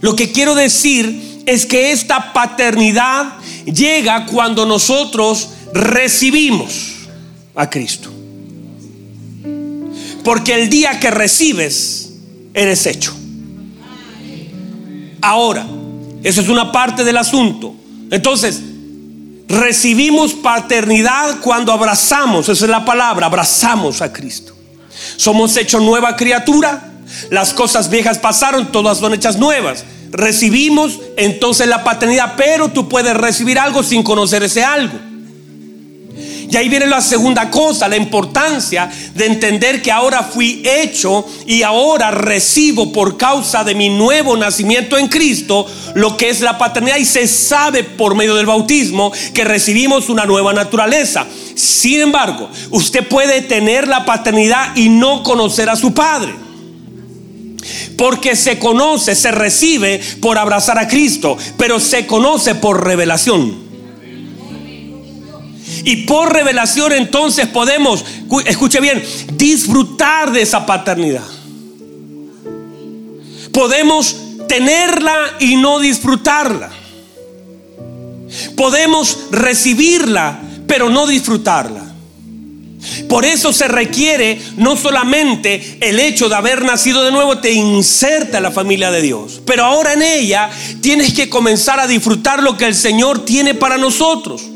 Lo 0.00 0.16
que 0.16 0.32
quiero 0.32 0.54
decir 0.54 1.42
es 1.46 1.66
que 1.66 1.92
esta 1.92 2.32
paternidad 2.32 3.38
llega 3.64 4.26
cuando 4.26 4.66
nosotros 4.66 5.48
recibimos 5.76 7.08
a 7.54 7.68
Cristo. 7.68 8.10
Porque 10.24 10.54
el 10.54 10.68
día 10.68 10.98
que 10.98 11.10
recibes, 11.10 12.14
eres 12.52 12.86
hecho. 12.86 13.14
Ahora, 15.20 15.66
esa 16.22 16.40
es 16.40 16.48
una 16.48 16.72
parte 16.72 17.04
del 17.04 17.16
asunto. 17.16 17.74
Entonces, 18.10 18.60
recibimos 19.48 20.34
paternidad 20.34 21.40
cuando 21.40 21.72
abrazamos, 21.72 22.48
esa 22.48 22.64
es 22.64 22.70
la 22.70 22.84
palabra, 22.84 23.26
abrazamos 23.26 24.02
a 24.02 24.12
Cristo. 24.12 24.54
Somos 25.16 25.56
hechos 25.56 25.82
nueva 25.82 26.16
criatura 26.16 26.92
las 27.30 27.54
cosas 27.54 27.90
viejas 27.90 28.18
pasaron, 28.18 28.72
todas 28.72 28.98
son 28.98 29.14
hechas 29.14 29.36
nuevas. 29.38 29.84
Recibimos 30.10 30.98
entonces 31.16 31.66
la 31.66 31.84
paternidad, 31.84 32.34
pero 32.36 32.68
tú 32.68 32.88
puedes 32.88 33.16
recibir 33.16 33.58
algo 33.58 33.82
sin 33.82 34.02
conocer 34.02 34.42
ese 34.42 34.64
algo. 34.64 34.98
Y 36.48 36.56
ahí 36.56 36.68
viene 36.68 36.86
la 36.86 37.00
segunda 37.00 37.50
cosa, 37.50 37.88
la 37.88 37.96
importancia 37.96 38.90
de 39.14 39.26
entender 39.26 39.82
que 39.82 39.90
ahora 39.90 40.22
fui 40.22 40.62
hecho 40.64 41.26
y 41.46 41.62
ahora 41.62 42.10
recibo 42.10 42.92
por 42.92 43.16
causa 43.16 43.64
de 43.64 43.74
mi 43.74 43.88
nuevo 43.88 44.36
nacimiento 44.36 44.96
en 44.96 45.08
Cristo 45.08 45.66
lo 45.94 46.16
que 46.16 46.28
es 46.28 46.40
la 46.40 46.56
paternidad 46.56 46.98
y 46.98 47.04
se 47.04 47.26
sabe 47.26 47.82
por 47.82 48.14
medio 48.14 48.34
del 48.36 48.46
bautismo 48.46 49.12
que 49.34 49.44
recibimos 49.44 50.08
una 50.08 50.24
nueva 50.24 50.52
naturaleza. 50.52 51.26
Sin 51.54 52.00
embargo, 52.00 52.48
usted 52.70 53.06
puede 53.08 53.42
tener 53.42 53.88
la 53.88 54.04
paternidad 54.04 54.76
y 54.76 54.88
no 54.88 55.22
conocer 55.22 55.68
a 55.68 55.76
su 55.76 55.94
padre. 55.94 56.34
Porque 57.96 58.36
se 58.36 58.58
conoce, 58.58 59.16
se 59.16 59.32
recibe 59.32 60.00
por 60.20 60.38
abrazar 60.38 60.78
a 60.78 60.86
Cristo, 60.86 61.36
pero 61.56 61.80
se 61.80 62.06
conoce 62.06 62.54
por 62.54 62.84
revelación. 62.84 63.65
Y 65.86 65.98
por 65.98 66.32
revelación 66.32 66.90
entonces 66.90 67.46
podemos, 67.46 68.04
escuche 68.44 68.80
bien, 68.80 69.04
disfrutar 69.34 70.32
de 70.32 70.42
esa 70.42 70.66
paternidad. 70.66 71.22
Podemos 73.52 74.16
tenerla 74.48 75.36
y 75.38 75.54
no 75.54 75.78
disfrutarla. 75.78 76.70
Podemos 78.56 79.28
recibirla, 79.30 80.40
pero 80.66 80.90
no 80.90 81.06
disfrutarla. 81.06 81.84
Por 83.08 83.24
eso 83.24 83.52
se 83.52 83.68
requiere 83.68 84.40
no 84.56 84.76
solamente 84.76 85.78
el 85.80 86.00
hecho 86.00 86.28
de 86.28 86.34
haber 86.34 86.64
nacido 86.64 87.04
de 87.04 87.12
nuevo 87.12 87.38
te 87.38 87.52
inserta 87.52 88.38
en 88.38 88.42
la 88.42 88.50
familia 88.50 88.90
de 88.90 89.02
Dios, 89.02 89.40
pero 89.46 89.64
ahora 89.64 89.92
en 89.92 90.02
ella 90.02 90.50
tienes 90.80 91.14
que 91.14 91.30
comenzar 91.30 91.78
a 91.78 91.86
disfrutar 91.86 92.42
lo 92.42 92.56
que 92.56 92.66
el 92.66 92.74
Señor 92.74 93.24
tiene 93.24 93.54
para 93.54 93.78
nosotros. 93.78 94.55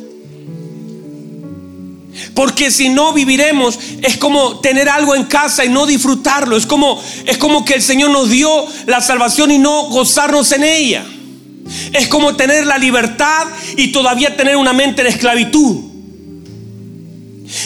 Porque 2.34 2.70
si 2.70 2.88
no 2.88 3.12
viviremos 3.12 3.78
es 4.02 4.16
como 4.16 4.60
tener 4.60 4.88
algo 4.88 5.14
en 5.14 5.24
casa 5.24 5.64
y 5.64 5.68
no 5.68 5.86
disfrutarlo, 5.86 6.56
es 6.56 6.66
como 6.66 7.02
es 7.26 7.38
como 7.38 7.64
que 7.64 7.74
el 7.74 7.82
Señor 7.82 8.10
nos 8.10 8.30
dio 8.30 8.66
la 8.86 9.00
salvación 9.00 9.50
y 9.50 9.58
no 9.58 9.84
gozarnos 9.84 10.52
en 10.52 10.64
ella. 10.64 11.04
Es 11.92 12.08
como 12.08 12.34
tener 12.36 12.66
la 12.66 12.78
libertad 12.78 13.46
y 13.76 13.92
todavía 13.92 14.36
tener 14.36 14.56
una 14.56 14.72
mente 14.72 15.02
de 15.02 15.10
esclavitud. 15.10 15.90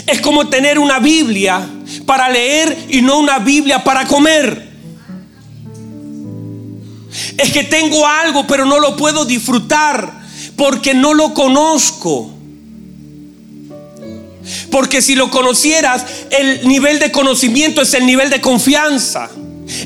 Es 0.06 0.20
como 0.20 0.48
tener 0.48 0.78
una 0.78 0.98
Biblia 0.98 1.66
para 2.06 2.28
leer 2.28 2.86
y 2.88 3.02
no 3.02 3.18
una 3.18 3.38
Biblia 3.38 3.84
para 3.84 4.06
comer. 4.06 4.72
Es 7.36 7.52
que 7.52 7.64
tengo 7.64 8.06
algo 8.06 8.46
pero 8.46 8.64
no 8.64 8.80
lo 8.80 8.96
puedo 8.96 9.24
disfrutar 9.24 10.24
porque 10.56 10.94
no 10.94 11.14
lo 11.14 11.34
conozco. 11.34 12.33
Porque 14.74 15.00
si 15.00 15.14
lo 15.14 15.30
conocieras, 15.30 16.04
el 16.32 16.66
nivel 16.66 16.98
de 16.98 17.12
conocimiento 17.12 17.80
es 17.80 17.94
el 17.94 18.04
nivel 18.04 18.28
de 18.28 18.40
confianza, 18.40 19.30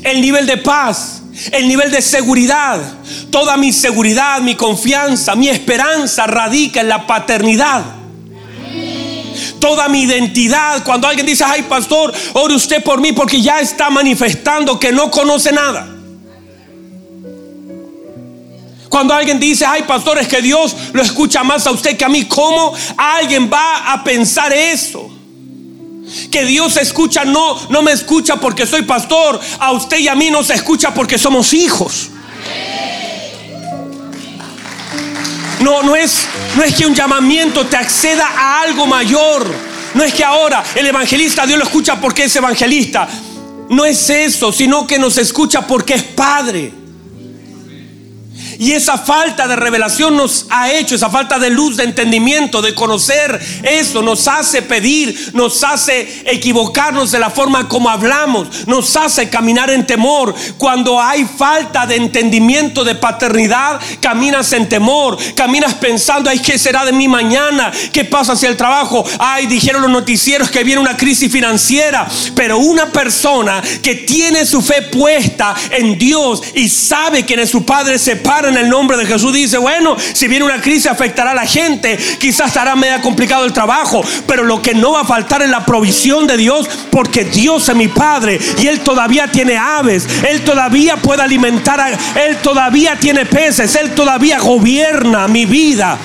el 0.01 0.19
nivel 0.19 0.47
de 0.47 0.57
paz, 0.57 1.21
el 1.51 1.67
nivel 1.67 1.91
de 1.91 2.01
seguridad. 2.01 2.81
Toda 3.29 3.55
mi 3.55 3.71
seguridad, 3.71 4.41
mi 4.41 4.55
confianza, 4.55 5.35
mi 5.35 5.47
esperanza 5.47 6.25
radica 6.25 6.81
en 6.81 6.89
la 6.89 7.05
paternidad 7.05 7.83
toda 9.59 9.89
mi 9.89 10.03
identidad. 10.03 10.83
Cuando 10.83 11.07
alguien 11.07 11.27
dice, 11.27 11.43
ay 11.45 11.63
pastor, 11.63 12.11
ore 12.33 12.55
usted 12.55 12.81
por 12.81 12.99
mí 12.99 13.11
porque 13.11 13.41
ya 13.41 13.59
está 13.59 13.91
manifestando 13.91 14.79
que 14.79 14.91
no 14.91 15.11
conoce 15.11 15.51
nada. 15.51 15.98
Cuando 18.89 19.13
alguien 19.13 19.39
dice, 19.39 19.65
ay 19.65 19.83
pastor, 19.83 20.17
es 20.17 20.27
que 20.27 20.41
Dios 20.41 20.75
lo 20.93 21.01
escucha 21.01 21.43
más 21.43 21.67
a 21.67 21.71
usted 21.71 21.95
que 21.95 22.05
a 22.05 22.09
mí, 22.09 22.25
¿cómo 22.25 22.73
alguien 22.97 23.49
va 23.51 23.93
a 23.93 24.03
pensar 24.03 24.51
eso? 24.51 25.09
Que 26.31 26.43
Dios 26.43 26.75
escucha, 26.75 27.23
no, 27.23 27.55
no 27.69 27.83
me 27.83 27.91
escucha 27.91 28.37
porque 28.37 28.65
soy 28.65 28.81
pastor, 28.81 29.39
a 29.59 29.71
usted 29.71 29.99
y 29.99 30.07
a 30.07 30.15
mí 30.15 30.31
no 30.31 30.43
se 30.43 30.55
escucha 30.55 30.91
porque 30.91 31.19
somos 31.19 31.53
hijos. 31.53 32.09
No, 35.59 35.83
no 35.83 35.95
es, 35.95 36.25
no 36.55 36.63
es 36.63 36.73
que 36.73 36.87
un 36.87 36.95
llamamiento 36.95 37.65
te 37.67 37.77
acceda 37.77 38.27
a 38.27 38.61
algo 38.61 38.87
mayor. 38.87 39.45
No 39.93 40.03
es 40.03 40.13
que 40.13 40.23
ahora 40.23 40.63
el 40.73 40.87
evangelista 40.87 41.45
Dios 41.45 41.59
lo 41.59 41.65
escucha 41.65 41.99
porque 41.99 42.23
es 42.23 42.35
evangelista. 42.35 43.07
No 43.69 43.85
es 43.85 44.09
eso, 44.09 44.51
sino 44.51 44.87
que 44.87 44.97
nos 44.97 45.17
escucha 45.17 45.67
porque 45.67 45.95
es 45.95 46.03
padre. 46.03 46.73
Y 48.59 48.73
esa 48.73 48.97
falta 48.97 49.47
de 49.47 49.55
revelación 49.55 50.17
nos 50.17 50.45
ha 50.49 50.69
hecho, 50.69 50.93
esa 50.93 51.09
falta 51.09 51.39
de 51.39 51.49
luz, 51.49 51.77
de 51.77 51.85
entendimiento, 51.85 52.61
de 52.61 52.75
conocer 52.75 53.39
eso, 53.63 54.01
nos 54.01 54.27
hace 54.27 54.61
pedir, 54.61 55.31
nos 55.33 55.63
hace 55.63 56.23
equivocarnos 56.25 57.09
de 57.11 57.19
la 57.19 57.29
forma 57.29 57.69
como 57.69 57.89
hablamos, 57.89 58.67
nos 58.67 58.97
hace 58.97 59.29
caminar 59.29 59.69
en 59.69 59.87
temor. 59.87 60.35
Cuando 60.57 61.01
hay 61.01 61.23
falta 61.23 61.87
de 61.87 61.95
entendimiento 61.95 62.83
de 62.83 62.95
paternidad, 62.95 63.79
caminas 64.01 64.51
en 64.51 64.67
temor, 64.67 65.17
caminas 65.35 65.75
pensando, 65.75 66.29
ay, 66.29 66.39
¿qué 66.39 66.59
será 66.59 66.83
de 66.83 66.91
mí 66.91 67.07
mañana? 67.07 67.71
¿Qué 67.93 68.03
pasa 68.03 68.33
hacia 68.33 68.49
el 68.49 68.57
trabajo? 68.57 69.05
Ay, 69.19 69.47
dijeron 69.47 69.83
los 69.83 69.91
noticieros 69.91 70.51
que 70.51 70.65
viene 70.65 70.81
una 70.81 70.97
crisis 70.97 71.31
financiera. 71.31 72.05
Pero 72.35 72.57
una 72.57 72.87
persona 72.87 73.63
que 73.81 73.95
tiene 73.95 74.45
su 74.45 74.61
fe 74.61 74.81
puesta 74.81 75.55
en 75.71 75.97
Dios 75.97 76.41
y 76.55 76.67
sabe 76.67 77.25
que 77.25 77.35
en 77.35 77.47
su 77.47 77.63
Padre 77.63 77.97
se 77.97 78.17
para 78.17 78.48
en 78.49 78.57
el 78.57 78.69
nombre 78.69 78.97
de 78.97 79.05
Jesús 79.05 79.33
dice, 79.33 79.57
bueno, 79.57 79.95
si 80.13 80.27
viene 80.27 80.45
una 80.45 80.61
crisis 80.61 80.87
afectará 80.87 81.31
a 81.31 81.35
la 81.35 81.45
gente, 81.45 81.97
quizás 82.19 82.47
estará 82.47 82.75
medio 82.75 82.99
complicado 83.01 83.45
el 83.45 83.53
trabajo, 83.53 84.03
pero 84.27 84.43
lo 84.43 84.61
que 84.61 84.73
no 84.73 84.93
va 84.93 85.01
a 85.01 85.05
faltar 85.05 85.41
es 85.41 85.49
la 85.49 85.65
provisión 85.65 86.27
de 86.27 86.37
Dios, 86.37 86.69
porque 86.91 87.23
Dios 87.23 87.69
es 87.69 87.75
mi 87.75 87.87
Padre 87.87 88.39
y 88.57 88.67
Él 88.67 88.81
todavía 88.81 89.27
tiene 89.27 89.57
aves, 89.57 90.07
Él 90.27 90.41
todavía 90.41 90.97
puede 90.97 91.21
alimentar, 91.21 91.79
a, 91.79 91.89
Él 91.89 92.37
todavía 92.41 92.97
tiene 92.99 93.25
peces, 93.25 93.75
Él 93.75 93.91
todavía 93.91 94.39
gobierna 94.39 95.27
mi 95.27 95.45
vida. 95.45 95.97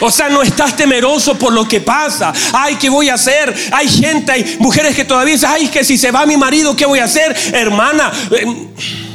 O 0.00 0.10
sea, 0.10 0.28
no 0.28 0.42
estás 0.42 0.76
temeroso 0.76 1.36
por 1.36 1.52
lo 1.52 1.66
que 1.66 1.80
pasa. 1.80 2.32
Ay, 2.52 2.76
¿qué 2.76 2.88
voy 2.88 3.08
a 3.08 3.14
hacer? 3.14 3.52
Hay 3.72 3.88
gente, 3.88 4.30
hay 4.30 4.56
mujeres 4.60 4.94
que 4.94 5.04
todavía 5.04 5.34
dicen, 5.34 5.50
ay, 5.52 5.68
que 5.68 5.82
si 5.82 5.98
se 5.98 6.12
va 6.12 6.24
mi 6.24 6.36
marido, 6.36 6.76
¿qué 6.76 6.86
voy 6.86 7.00
a 7.00 7.04
hacer? 7.04 7.36
Hermana. 7.52 8.12
Eh, 8.30 9.07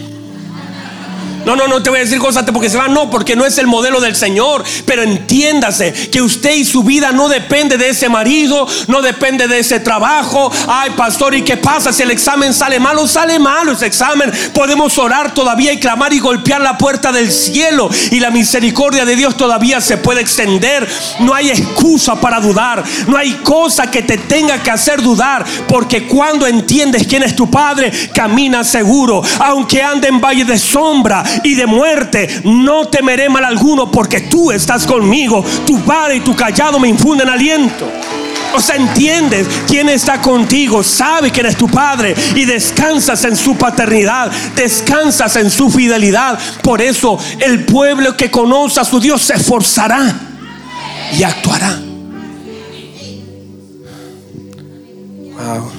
no, 1.46 1.56
no, 1.56 1.68
no 1.68 1.84
te 1.84 1.90
voy 1.90 2.00
a 2.00 2.04
decir 2.04 2.20
cosas 2.20 2.44
porque 2.52 2.70
se 2.70 2.78
van, 2.78 2.94
no, 2.94 3.10
porque 3.10 3.36
no 3.36 3.46
es 3.46 3.58
el 3.58 3.68
modelo 3.68 4.00
del 4.00 4.16
Señor. 4.16 4.64
Pero 4.86 5.04
entiéndase 5.04 5.94
que 6.10 6.22
usted 6.22 6.56
y 6.56 6.66
su 6.66 6.84
vida 6.84 7.12
no 7.12 7.30
depende 7.30 7.78
de 7.78 7.90
ese 7.90 8.10
marido, 8.10 8.68
no 8.88 9.02
depende 9.02 9.48
de 9.48 9.60
ese 9.60 9.80
trabajo. 9.80 10.52
Ay, 10.68 10.92
pastor, 10.92 11.36
¿y 11.36 11.42
qué 11.42 11.58
pasa 11.58 11.92
si 11.92 12.04
el 12.04 12.12
examen 12.12 12.54
sale 12.54 12.80
malo? 12.80 13.08
Sale 13.08 13.40
malo 13.40 13.74
ese 13.74 13.86
examen. 13.86 14.32
Podemos 14.54 14.98
orar 14.98 15.34
todavía 15.34 15.74
y 15.74 15.80
clamar 15.80 16.14
y 16.14 16.20
golpear 16.20 16.62
la 16.62 16.78
puerta 16.78 17.12
del 17.12 17.32
cielo. 17.32 17.90
Y 18.12 18.20
la 18.20 18.32
misericordia 18.32 19.06
de 19.06 19.16
Dios 19.16 19.38
todavía 19.38 19.82
se 19.82 19.98
puede 19.98 20.22
extender. 20.22 20.88
No 21.20 21.34
hay 21.34 21.50
excusa 21.50 22.16
para 22.16 22.40
dudar. 22.40 22.84
No 23.08 23.18
hay 23.18 23.34
cosa 23.44 23.90
que 23.90 24.04
te 24.04 24.18
tenga 24.18 24.62
que 24.62 24.72
hacer 24.72 25.02
dudar. 25.02 25.46
Porque 25.68 26.08
cuando 26.08 26.48
entiendes 26.48 27.08
quién 27.08 27.24
es 27.24 27.36
tu 27.36 27.50
Padre, 27.50 27.92
camina 28.14 28.64
seguro. 28.64 29.22
Aunque 29.40 29.82
ande 29.82 30.08
en 30.08 30.22
valle 30.22 30.46
de 30.46 30.58
sombra 30.58 31.24
y 31.44 31.56
de 31.56 31.66
muerte, 31.66 32.42
no 32.44 32.88
temeré 32.88 33.30
mal 33.30 33.46
alguno 33.46 33.92
porque 33.92 34.22
tú 34.22 34.52
estás 34.52 34.86
conmigo. 34.86 35.44
Tu 35.66 35.80
padre 35.82 36.18
y 36.18 36.20
tu 36.22 36.36
callado 36.36 36.80
me 36.80 36.88
infunden 36.88 37.30
aliento. 37.30 37.90
O 38.56 38.62
sea, 38.62 38.75
entiendes 38.75 39.48
quién 39.68 39.90
está 39.90 40.22
contigo, 40.22 40.84
sabe 40.84 41.32
quién 41.32 41.48
es 41.48 41.58
tu 41.58 41.68
padre 41.68 42.13
y 42.36 42.46
descansas 42.46 43.24
en 43.25 43.36
su 43.36 43.56
paternidad, 43.56 44.32
descansas 44.56 45.36
en 45.38 45.50
su 45.50 45.72
fidelidad. 45.72 46.38
Por 46.62 46.82
eso 46.82 47.18
el 47.40 47.66
pueblo 47.66 48.16
que 48.16 48.30
conoce 48.30 48.80
a 48.80 48.86
su 48.86 49.00
Dios 49.00 49.24
se 49.24 49.34
esforzará 49.34 50.13
y 51.18 51.24
actuará. 51.24 51.80
Wow. 55.36 55.72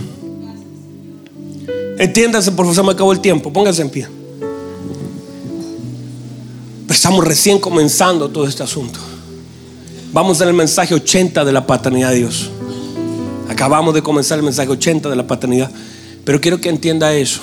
Entiéndase, 1.98 2.50
por 2.50 2.66
favor, 2.66 2.74
se 2.74 2.82
me 2.82 2.90
acabó 2.90 3.12
el 3.12 3.20
tiempo. 3.20 3.52
Póngase 3.52 3.82
en 3.82 3.90
pie. 3.90 4.08
Estamos 6.94 7.24
recién 7.24 7.58
comenzando 7.58 8.30
todo 8.30 8.46
este 8.46 8.62
asunto. 8.62 9.00
Vamos 10.12 10.40
en 10.40 10.46
el 10.46 10.54
mensaje 10.54 10.94
80 10.94 11.44
de 11.44 11.52
la 11.52 11.66
paternidad 11.66 12.10
de 12.10 12.18
Dios. 12.18 12.50
Acabamos 13.48 13.94
de 13.94 14.02
comenzar 14.02 14.38
el 14.38 14.44
mensaje 14.44 14.70
80 14.70 15.10
de 15.10 15.16
la 15.16 15.26
paternidad. 15.26 15.72
Pero 16.24 16.40
quiero 16.40 16.60
que 16.60 16.68
entienda 16.68 17.12
eso. 17.12 17.40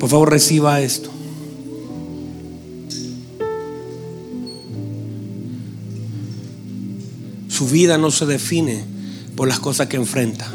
Por 0.00 0.10
favor, 0.10 0.28
reciba 0.28 0.80
esto. 0.80 1.08
Su 7.48 7.68
vida 7.68 7.96
no 7.96 8.10
se 8.10 8.26
define 8.26 8.84
por 9.36 9.46
las 9.46 9.60
cosas 9.60 9.86
que 9.86 9.96
enfrenta, 9.96 10.50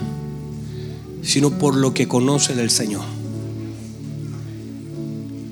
sino 1.24 1.52
por 1.52 1.76
lo 1.76 1.94
que 1.94 2.10
conoce 2.10 2.54
del 2.54 2.70
Señor. 2.70 3.06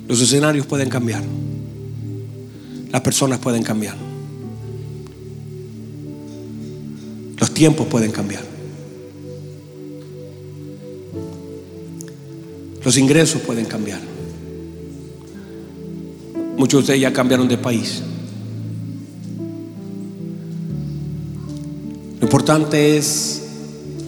Los 0.10 0.20
escenarios 0.20 0.66
pueden 0.66 0.90
cambiar 0.90 1.24
las 2.94 3.02
personas 3.02 3.40
pueden 3.40 3.64
cambiar. 3.64 3.96
Los 7.40 7.52
tiempos 7.52 7.88
pueden 7.88 8.12
cambiar. 8.12 8.44
Los 12.86 12.96
ingresos 12.98 13.42
pueden 13.42 13.66
cambiar. 13.66 14.00
Muchos 16.56 16.78
de 16.78 16.82
ustedes 16.82 17.02
ya 17.02 17.12
cambiaron 17.12 17.48
de 17.48 17.58
país. 17.58 18.04
Lo 22.20 22.26
importante 22.28 22.96
es 22.96 23.42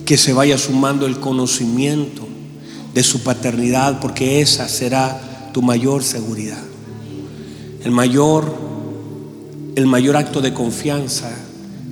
que 0.06 0.16
se 0.16 0.32
vaya 0.32 0.60
sumando 0.60 1.08
el 1.08 1.20
conocimiento 1.20 2.28
de 2.94 3.02
su 3.02 3.24
paternidad 3.24 4.00
porque 4.00 4.42
esa 4.42 4.70
será 4.70 5.50
tu 5.54 5.64
mayor 5.64 6.04
seguridad. 6.04 6.62
El 7.84 7.90
mayor 7.90 8.65
el 9.76 9.88
mayor 9.88 10.16
acto 10.16 10.42
de 10.42 10.54
confianza 10.54 11.30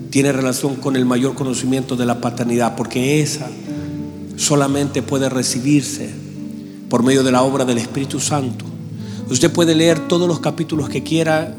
tiene 0.09 0.31
relación 0.31 0.75
con 0.75 0.95
el 0.95 1.05
mayor 1.05 1.35
conocimiento 1.35 1.95
de 1.95 2.05
la 2.05 2.21
paternidad, 2.21 2.75
porque 2.75 3.21
esa 3.21 3.49
solamente 4.37 5.01
puede 5.01 5.27
recibirse 5.27 6.09
por 6.89 7.03
medio 7.03 7.23
de 7.23 7.31
la 7.31 7.41
obra 7.41 7.65
del 7.65 7.77
Espíritu 7.79 8.19
Santo. 8.19 8.65
Usted 9.29 9.51
puede 9.51 9.75
leer 9.75 10.07
todos 10.07 10.27
los 10.27 10.39
capítulos 10.39 10.87
que 10.89 11.03
quiera, 11.03 11.55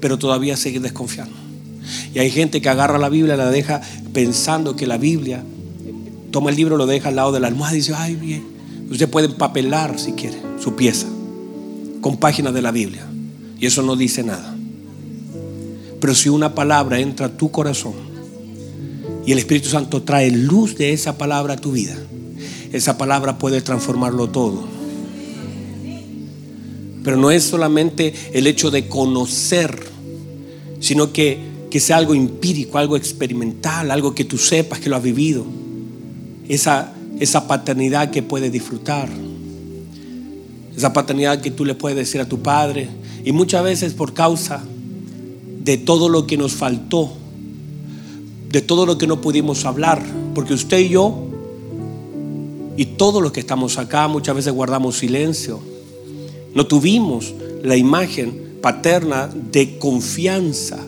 pero 0.00 0.18
todavía 0.18 0.56
seguir 0.56 0.80
desconfiando. 0.80 1.34
Y 2.14 2.18
hay 2.18 2.30
gente 2.30 2.60
que 2.60 2.68
agarra 2.68 2.98
la 2.98 3.08
Biblia, 3.08 3.36
la 3.36 3.50
deja 3.50 3.80
pensando 4.12 4.74
que 4.74 4.86
la 4.86 4.98
Biblia, 4.98 5.44
toma 6.30 6.50
el 6.50 6.56
libro, 6.56 6.76
lo 6.76 6.86
deja 6.86 7.10
al 7.10 7.16
lado 7.16 7.32
de 7.32 7.40
la 7.40 7.48
almohada 7.48 7.74
y 7.74 7.78
dice, 7.78 7.94
ay, 7.94 8.16
bien. 8.16 8.44
Usted 8.90 9.08
puede 9.08 9.26
empapelar 9.26 9.98
si 10.00 10.12
quiere 10.12 10.38
su 10.58 10.74
pieza 10.74 11.06
con 12.00 12.16
páginas 12.16 12.54
de 12.54 12.62
la 12.62 12.72
Biblia. 12.72 13.06
Y 13.60 13.66
eso 13.66 13.82
no 13.82 13.94
dice 13.94 14.24
nada. 14.24 14.56
Pero 16.00 16.14
si 16.14 16.28
una 16.28 16.54
palabra 16.54 16.98
entra 16.98 17.26
a 17.26 17.36
tu 17.36 17.50
corazón 17.50 17.92
y 19.26 19.32
el 19.32 19.38
Espíritu 19.38 19.68
Santo 19.68 20.02
trae 20.02 20.30
luz 20.30 20.76
de 20.76 20.92
esa 20.92 21.18
palabra 21.18 21.54
a 21.54 21.56
tu 21.56 21.72
vida, 21.72 21.94
esa 22.72 22.96
palabra 22.96 23.38
puede 23.38 23.60
transformarlo 23.60 24.30
todo. 24.30 24.64
Pero 27.04 27.16
no 27.16 27.30
es 27.30 27.42
solamente 27.44 28.14
el 28.32 28.46
hecho 28.46 28.70
de 28.70 28.88
conocer, 28.88 29.78
sino 30.80 31.12
que, 31.12 31.38
que 31.70 31.80
sea 31.80 31.98
algo 31.98 32.14
empírico, 32.14 32.78
algo 32.78 32.96
experimental, 32.96 33.90
algo 33.90 34.14
que 34.14 34.24
tú 34.24 34.38
sepas 34.38 34.80
que 34.80 34.88
lo 34.88 34.96
has 34.96 35.02
vivido. 35.02 35.44
Esa, 36.48 36.92
esa 37.18 37.46
paternidad 37.46 38.10
que 38.10 38.22
puedes 38.22 38.52
disfrutar. 38.52 39.08
Esa 40.76 40.92
paternidad 40.92 41.40
que 41.40 41.50
tú 41.50 41.64
le 41.64 41.74
puedes 41.74 41.96
decir 41.96 42.20
a 42.20 42.28
tu 42.28 42.40
padre. 42.40 42.88
Y 43.24 43.32
muchas 43.32 43.64
veces 43.64 43.94
por 43.94 44.12
causa 44.14 44.62
de 45.62 45.76
todo 45.76 46.08
lo 46.08 46.26
que 46.26 46.36
nos 46.36 46.52
faltó, 46.52 47.10
de 48.50 48.62
todo 48.62 48.86
lo 48.86 48.98
que 48.98 49.06
no 49.06 49.20
pudimos 49.20 49.64
hablar, 49.64 50.02
porque 50.34 50.54
usted 50.54 50.78
y 50.78 50.88
yo 50.88 51.26
y 52.76 52.86
todos 52.86 53.22
los 53.22 53.30
que 53.30 53.40
estamos 53.40 53.78
acá 53.78 54.08
muchas 54.08 54.34
veces 54.34 54.52
guardamos 54.52 54.96
silencio. 54.96 55.60
No 56.54 56.66
tuvimos 56.66 57.34
la 57.62 57.76
imagen 57.76 58.56
paterna 58.62 59.28
de 59.28 59.78
confianza. 59.78 60.78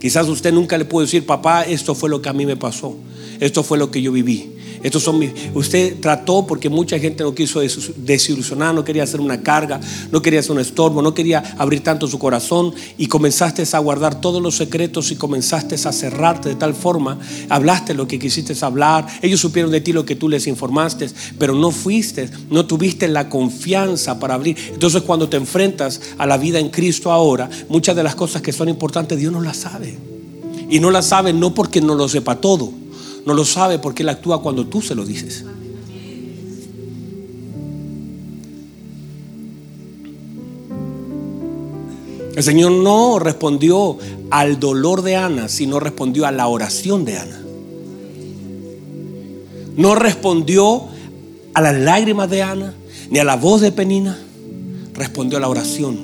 Quizás 0.00 0.28
usted 0.28 0.52
nunca 0.52 0.78
le 0.78 0.84
pudo 0.84 1.02
decir, 1.02 1.26
papá, 1.26 1.64
esto 1.64 1.94
fue 1.94 2.08
lo 2.08 2.22
que 2.22 2.28
a 2.28 2.32
mí 2.32 2.46
me 2.46 2.56
pasó, 2.56 2.96
esto 3.40 3.62
fue 3.62 3.78
lo 3.78 3.90
que 3.90 4.00
yo 4.00 4.12
viví. 4.12 4.52
Estos 4.86 5.02
son 5.02 5.18
mis, 5.18 5.32
usted 5.52 5.98
trató 5.98 6.46
porque 6.46 6.68
mucha 6.68 6.96
gente 7.00 7.24
no 7.24 7.34
quiso 7.34 7.60
desilusionar, 7.96 8.72
no 8.72 8.84
quería 8.84 9.02
hacer 9.02 9.20
una 9.20 9.42
carga, 9.42 9.80
no 10.12 10.22
quería 10.22 10.38
hacer 10.38 10.52
un 10.52 10.60
estorbo, 10.60 11.02
no 11.02 11.12
quería 11.12 11.56
abrir 11.58 11.80
tanto 11.82 12.06
su 12.06 12.20
corazón 12.20 12.72
y 12.96 13.08
comenzaste 13.08 13.64
a 13.72 13.78
guardar 13.80 14.20
todos 14.20 14.40
los 14.40 14.54
secretos 14.54 15.10
y 15.10 15.16
comenzaste 15.16 15.74
a 15.74 15.92
cerrarte 15.92 16.50
de 16.50 16.54
tal 16.54 16.72
forma, 16.72 17.18
hablaste 17.48 17.94
lo 17.94 18.06
que 18.06 18.20
quisiste 18.20 18.54
hablar, 18.64 19.08
ellos 19.22 19.40
supieron 19.40 19.72
de 19.72 19.80
ti 19.80 19.92
lo 19.92 20.06
que 20.06 20.14
tú 20.14 20.28
les 20.28 20.46
informaste, 20.46 21.10
pero 21.36 21.56
no 21.56 21.72
fuiste, 21.72 22.30
no 22.48 22.66
tuviste 22.66 23.08
la 23.08 23.28
confianza 23.28 24.20
para 24.20 24.34
abrir. 24.34 24.56
Entonces 24.72 25.02
cuando 25.02 25.28
te 25.28 25.36
enfrentas 25.36 26.00
a 26.16 26.26
la 26.26 26.38
vida 26.38 26.60
en 26.60 26.68
Cristo 26.68 27.10
ahora, 27.10 27.50
muchas 27.68 27.96
de 27.96 28.04
las 28.04 28.14
cosas 28.14 28.40
que 28.40 28.52
son 28.52 28.68
importantes 28.68 29.18
Dios 29.18 29.32
no 29.32 29.40
las 29.40 29.56
sabe. 29.56 29.98
Y 30.70 30.78
no 30.78 30.92
las 30.92 31.06
sabe 31.06 31.32
no 31.32 31.54
porque 31.54 31.80
no 31.80 31.96
lo 31.96 32.08
sepa 32.08 32.36
todo 32.36 32.85
no 33.26 33.34
lo 33.34 33.44
sabe 33.44 33.80
porque 33.80 34.04
Él 34.04 34.08
actúa 34.08 34.40
cuando 34.40 34.66
tú 34.66 34.80
se 34.80 34.94
lo 34.94 35.04
dices. 35.04 35.44
El 42.36 42.42
Señor 42.42 42.70
no 42.70 43.18
respondió 43.18 43.98
al 44.30 44.60
dolor 44.60 45.02
de 45.02 45.16
Ana, 45.16 45.48
sino 45.48 45.80
respondió 45.80 46.24
a 46.26 46.30
la 46.30 46.46
oración 46.46 47.04
de 47.04 47.18
Ana. 47.18 47.42
No 49.76 49.94
respondió 49.96 50.84
a 51.52 51.60
las 51.60 51.74
lágrimas 51.74 52.30
de 52.30 52.42
Ana, 52.42 52.74
ni 53.10 53.18
a 53.18 53.24
la 53.24 53.36
voz 53.36 53.60
de 53.60 53.72
Penina, 53.72 54.18
respondió 54.94 55.38
a 55.38 55.40
la 55.40 55.48
oración. 55.48 55.98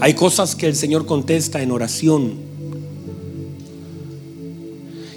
Hay 0.00 0.12
cosas 0.14 0.56
que 0.56 0.66
el 0.66 0.76
Señor 0.76 1.06
contesta 1.06 1.62
en 1.62 1.70
oración 1.70 2.49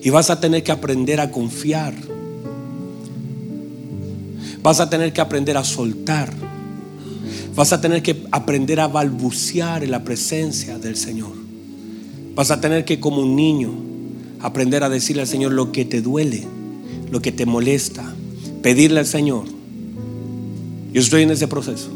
y 0.04 0.10
vas 0.10 0.30
a 0.30 0.40
tener 0.40 0.64
que 0.64 0.72
aprender 0.72 1.22
a 1.22 1.32
confiar. 1.32 1.94
Vas 4.62 4.80
a 4.82 4.90
tener 4.90 5.14
que 5.14 5.22
aprender 5.22 5.56
a 5.56 5.64
soltar. 5.64 6.34
Vas 7.56 7.72
a 7.72 7.80
tener 7.80 8.04
que 8.04 8.26
aprender 8.32 8.82
a 8.82 8.88
balbucear 8.88 9.84
en 9.84 9.92
la 9.92 10.04
presencia 10.04 10.78
del 10.78 10.98
Señor. 10.98 11.32
Vas 12.36 12.52
a 12.52 12.60
tener 12.60 12.84
que 12.84 13.00
como 13.00 13.22
un 13.22 13.36
niño 13.36 13.72
aprender 14.42 14.84
a 14.84 14.90
decirle 14.90 15.22
al 15.22 15.28
Señor 15.28 15.54
lo 15.54 15.72
que 15.72 15.86
te 15.86 16.02
duele, 16.02 16.44
lo 17.10 17.22
que 17.22 17.32
te 17.32 17.46
molesta. 17.46 18.04
Pedirle 18.62 19.00
al 19.00 19.06
Señor. 19.06 19.46
Yo 20.92 21.00
estoy 21.00 21.24
en 21.24 21.32
ese 21.32 21.48
proceso. 21.48 21.90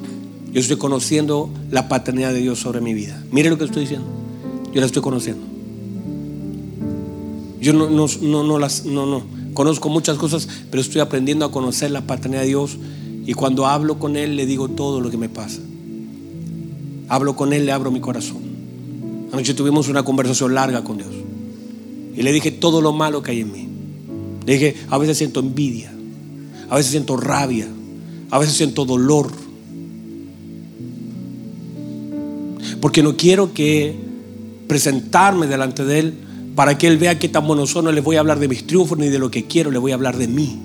Yo 0.53 0.61
estoy 0.61 0.77
conociendo 0.77 1.49
la 1.71 1.89
paternidad 1.89 2.31
de 2.31 2.39
Dios 2.39 2.59
sobre 2.59 2.79
mi 2.79 2.93
vida. 2.93 3.21
Mire 3.31 3.49
lo 3.49 3.57
que 3.57 3.65
estoy 3.65 3.81
diciendo. 3.81 4.07
Yo 4.73 4.79
la 4.79 4.85
estoy 4.85 5.01
conociendo. 5.01 5.56
Yo 7.67 7.73
no, 7.73 7.89
no, 7.89 8.43
no, 8.45 8.59
las, 8.59 8.85
no, 8.85 9.05
no. 9.05 9.23
Conozco 9.53 9.89
muchas 9.89 10.15
cosas, 10.15 10.47
pero 10.71 10.79
estoy 10.79 11.01
aprendiendo 11.01 11.43
a 11.43 11.51
conocer 11.51 11.91
la 11.91 11.99
paternidad 11.99 12.43
de 12.43 12.47
Dios. 12.47 12.77
Y 13.25 13.33
cuando 13.33 13.67
hablo 13.67 13.99
con 13.99 14.15
Él, 14.15 14.37
le 14.37 14.45
digo 14.45 14.69
todo 14.69 15.01
lo 15.01 15.11
que 15.11 15.17
me 15.17 15.27
pasa. 15.27 15.59
Hablo 17.09 17.35
con 17.35 17.51
Él, 17.51 17.65
le 17.65 17.73
abro 17.73 17.91
mi 17.91 17.99
corazón. 17.99 18.37
Anoche 19.33 19.53
tuvimos 19.53 19.89
una 19.89 20.03
conversación 20.03 20.55
larga 20.55 20.85
con 20.85 20.95
Dios. 20.97 21.09
Y 22.15 22.21
le 22.21 22.31
dije 22.31 22.51
todo 22.51 22.79
lo 22.79 22.93
malo 22.93 23.21
que 23.21 23.31
hay 23.31 23.41
en 23.41 23.51
mí. 23.51 23.67
Le 24.45 24.53
dije, 24.53 24.75
a 24.89 24.97
veces 24.97 25.17
siento 25.17 25.41
envidia, 25.41 25.91
a 26.69 26.77
veces 26.77 26.91
siento 26.91 27.17
rabia, 27.17 27.67
a 28.31 28.39
veces 28.39 28.55
siento 28.55 28.85
dolor. 28.85 29.29
Porque 32.79 33.03
no 33.03 33.17
quiero 33.17 33.53
que 33.53 33.93
presentarme 34.69 35.47
delante 35.47 35.83
de 35.83 35.99
Él 35.99 36.26
para 36.57 36.75
que 36.75 36.87
Él 36.87 36.97
vea 36.97 37.19
qué 37.19 37.29
tan 37.29 37.45
bueno 37.45 37.67
son. 37.67 37.85
No 37.85 37.91
le 37.91 38.01
voy 38.01 38.15
a 38.15 38.19
hablar 38.19 38.39
de 38.39 38.47
mis 38.47 38.65
triunfos 38.65 38.97
ni 38.97 39.09
de 39.09 39.19
lo 39.19 39.29
que 39.29 39.45
quiero, 39.45 39.69
le 39.69 39.77
voy 39.77 39.91
a 39.91 39.93
hablar 39.93 40.17
de 40.17 40.27
mí. 40.27 40.57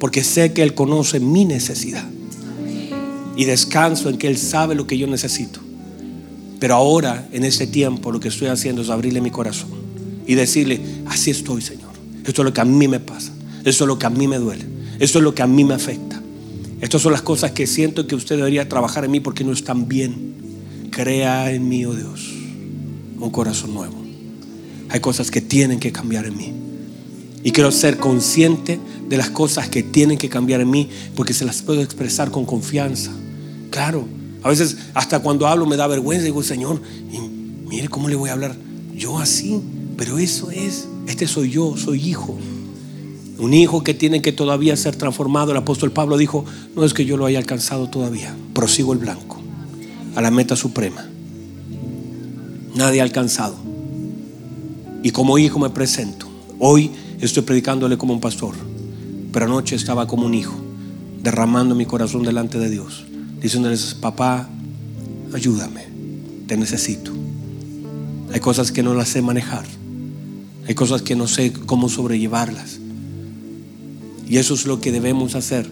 Porque 0.00 0.24
sé 0.24 0.54
que 0.54 0.62
Él 0.62 0.72
conoce 0.72 1.20
mi 1.20 1.44
necesidad. 1.44 2.08
Y 3.36 3.44
descanso 3.44 4.08
en 4.08 4.16
que 4.16 4.26
Él 4.26 4.38
sabe 4.38 4.74
lo 4.74 4.86
que 4.86 4.96
yo 4.96 5.06
necesito. 5.06 5.60
Pero 6.58 6.76
ahora, 6.76 7.28
en 7.30 7.44
este 7.44 7.66
tiempo, 7.66 8.10
lo 8.10 8.20
que 8.20 8.28
estoy 8.28 8.48
haciendo 8.48 8.80
es 8.80 8.88
abrirle 8.88 9.20
mi 9.20 9.30
corazón 9.30 9.68
y 10.26 10.34
decirle, 10.34 10.80
así 11.04 11.30
estoy, 11.30 11.60
Señor. 11.60 11.90
Esto 12.24 12.40
es 12.40 12.46
lo 12.46 12.54
que 12.54 12.62
a 12.62 12.64
mí 12.64 12.88
me 12.88 12.98
pasa. 12.98 13.32
Esto 13.64 13.84
es 13.84 13.88
lo 13.88 13.98
que 13.98 14.06
a 14.06 14.10
mí 14.10 14.26
me 14.26 14.38
duele. 14.38 14.64
Esto 14.98 15.18
es 15.18 15.24
lo 15.24 15.34
que 15.34 15.42
a 15.42 15.46
mí 15.46 15.62
me 15.62 15.74
afecta. 15.74 16.22
Estas 16.80 17.02
son 17.02 17.12
las 17.12 17.20
cosas 17.20 17.50
que 17.50 17.66
siento 17.66 18.06
que 18.06 18.14
usted 18.14 18.36
debería 18.36 18.66
trabajar 18.66 19.04
en 19.04 19.10
mí 19.10 19.20
porque 19.20 19.44
no 19.44 19.52
están 19.52 19.88
bien. 19.88 20.88
Crea 20.90 21.52
en 21.52 21.68
mí, 21.68 21.84
oh 21.84 21.94
Dios, 21.94 22.32
un 23.20 23.28
corazón 23.30 23.74
nuevo. 23.74 24.01
Hay 24.92 25.00
cosas 25.00 25.30
que 25.30 25.40
tienen 25.40 25.80
que 25.80 25.90
cambiar 25.90 26.26
en 26.26 26.36
mí. 26.36 26.52
Y 27.42 27.50
quiero 27.52 27.72
ser 27.72 27.96
consciente 27.96 28.78
de 29.08 29.16
las 29.16 29.30
cosas 29.30 29.70
que 29.70 29.82
tienen 29.82 30.18
que 30.18 30.28
cambiar 30.28 30.60
en 30.60 30.70
mí 30.70 30.90
porque 31.16 31.32
se 31.32 31.46
las 31.46 31.62
puedo 31.62 31.80
expresar 31.80 32.30
con 32.30 32.44
confianza. 32.44 33.10
Claro, 33.70 34.06
a 34.42 34.50
veces 34.50 34.76
hasta 34.92 35.20
cuando 35.20 35.46
hablo 35.46 35.64
me 35.64 35.76
da 35.76 35.86
vergüenza. 35.86 36.26
Digo, 36.26 36.42
Señor, 36.42 36.82
mire 37.66 37.88
cómo 37.88 38.10
le 38.10 38.16
voy 38.16 38.28
a 38.28 38.34
hablar 38.34 38.54
yo 38.94 39.18
así. 39.18 39.62
Pero 39.96 40.18
eso 40.18 40.50
es, 40.50 40.86
este 41.06 41.26
soy 41.26 41.50
yo, 41.50 41.74
soy 41.78 42.06
hijo. 42.06 42.36
Un 43.38 43.54
hijo 43.54 43.82
que 43.82 43.94
tiene 43.94 44.20
que 44.20 44.32
todavía 44.32 44.76
ser 44.76 44.94
transformado. 44.94 45.52
El 45.52 45.56
apóstol 45.56 45.90
Pablo 45.90 46.18
dijo, 46.18 46.44
no 46.76 46.84
es 46.84 46.92
que 46.92 47.06
yo 47.06 47.16
lo 47.16 47.24
haya 47.24 47.38
alcanzado 47.38 47.88
todavía, 47.88 48.34
prosigo 48.52 48.92
el 48.92 48.98
blanco, 48.98 49.40
a 50.16 50.20
la 50.20 50.30
meta 50.30 50.54
suprema. 50.54 51.08
Nadie 52.74 53.00
ha 53.00 53.04
alcanzado. 53.04 53.71
Y 55.02 55.10
como 55.10 55.38
hijo 55.38 55.58
me 55.58 55.70
presento. 55.70 56.28
Hoy 56.58 56.90
estoy 57.20 57.42
predicándole 57.42 57.98
como 57.98 58.14
un 58.14 58.20
pastor, 58.20 58.54
pero 59.32 59.46
anoche 59.46 59.74
estaba 59.74 60.06
como 60.06 60.26
un 60.26 60.34
hijo, 60.34 60.54
derramando 61.22 61.74
mi 61.74 61.86
corazón 61.86 62.22
delante 62.22 62.58
de 62.58 62.70
Dios, 62.70 63.04
diciéndoles, 63.40 63.94
papá, 63.94 64.48
ayúdame, 65.34 65.86
te 66.46 66.56
necesito. 66.56 67.12
Hay 68.32 68.40
cosas 68.40 68.70
que 68.70 68.82
no 68.82 68.94
las 68.94 69.08
sé 69.08 69.22
manejar, 69.22 69.64
hay 70.68 70.74
cosas 70.74 71.02
que 71.02 71.16
no 71.16 71.26
sé 71.26 71.52
cómo 71.52 71.88
sobrellevarlas. 71.88 72.78
Y 74.28 74.38
eso 74.38 74.54
es 74.54 74.66
lo 74.66 74.80
que 74.80 74.92
debemos 74.92 75.34
hacer. 75.34 75.68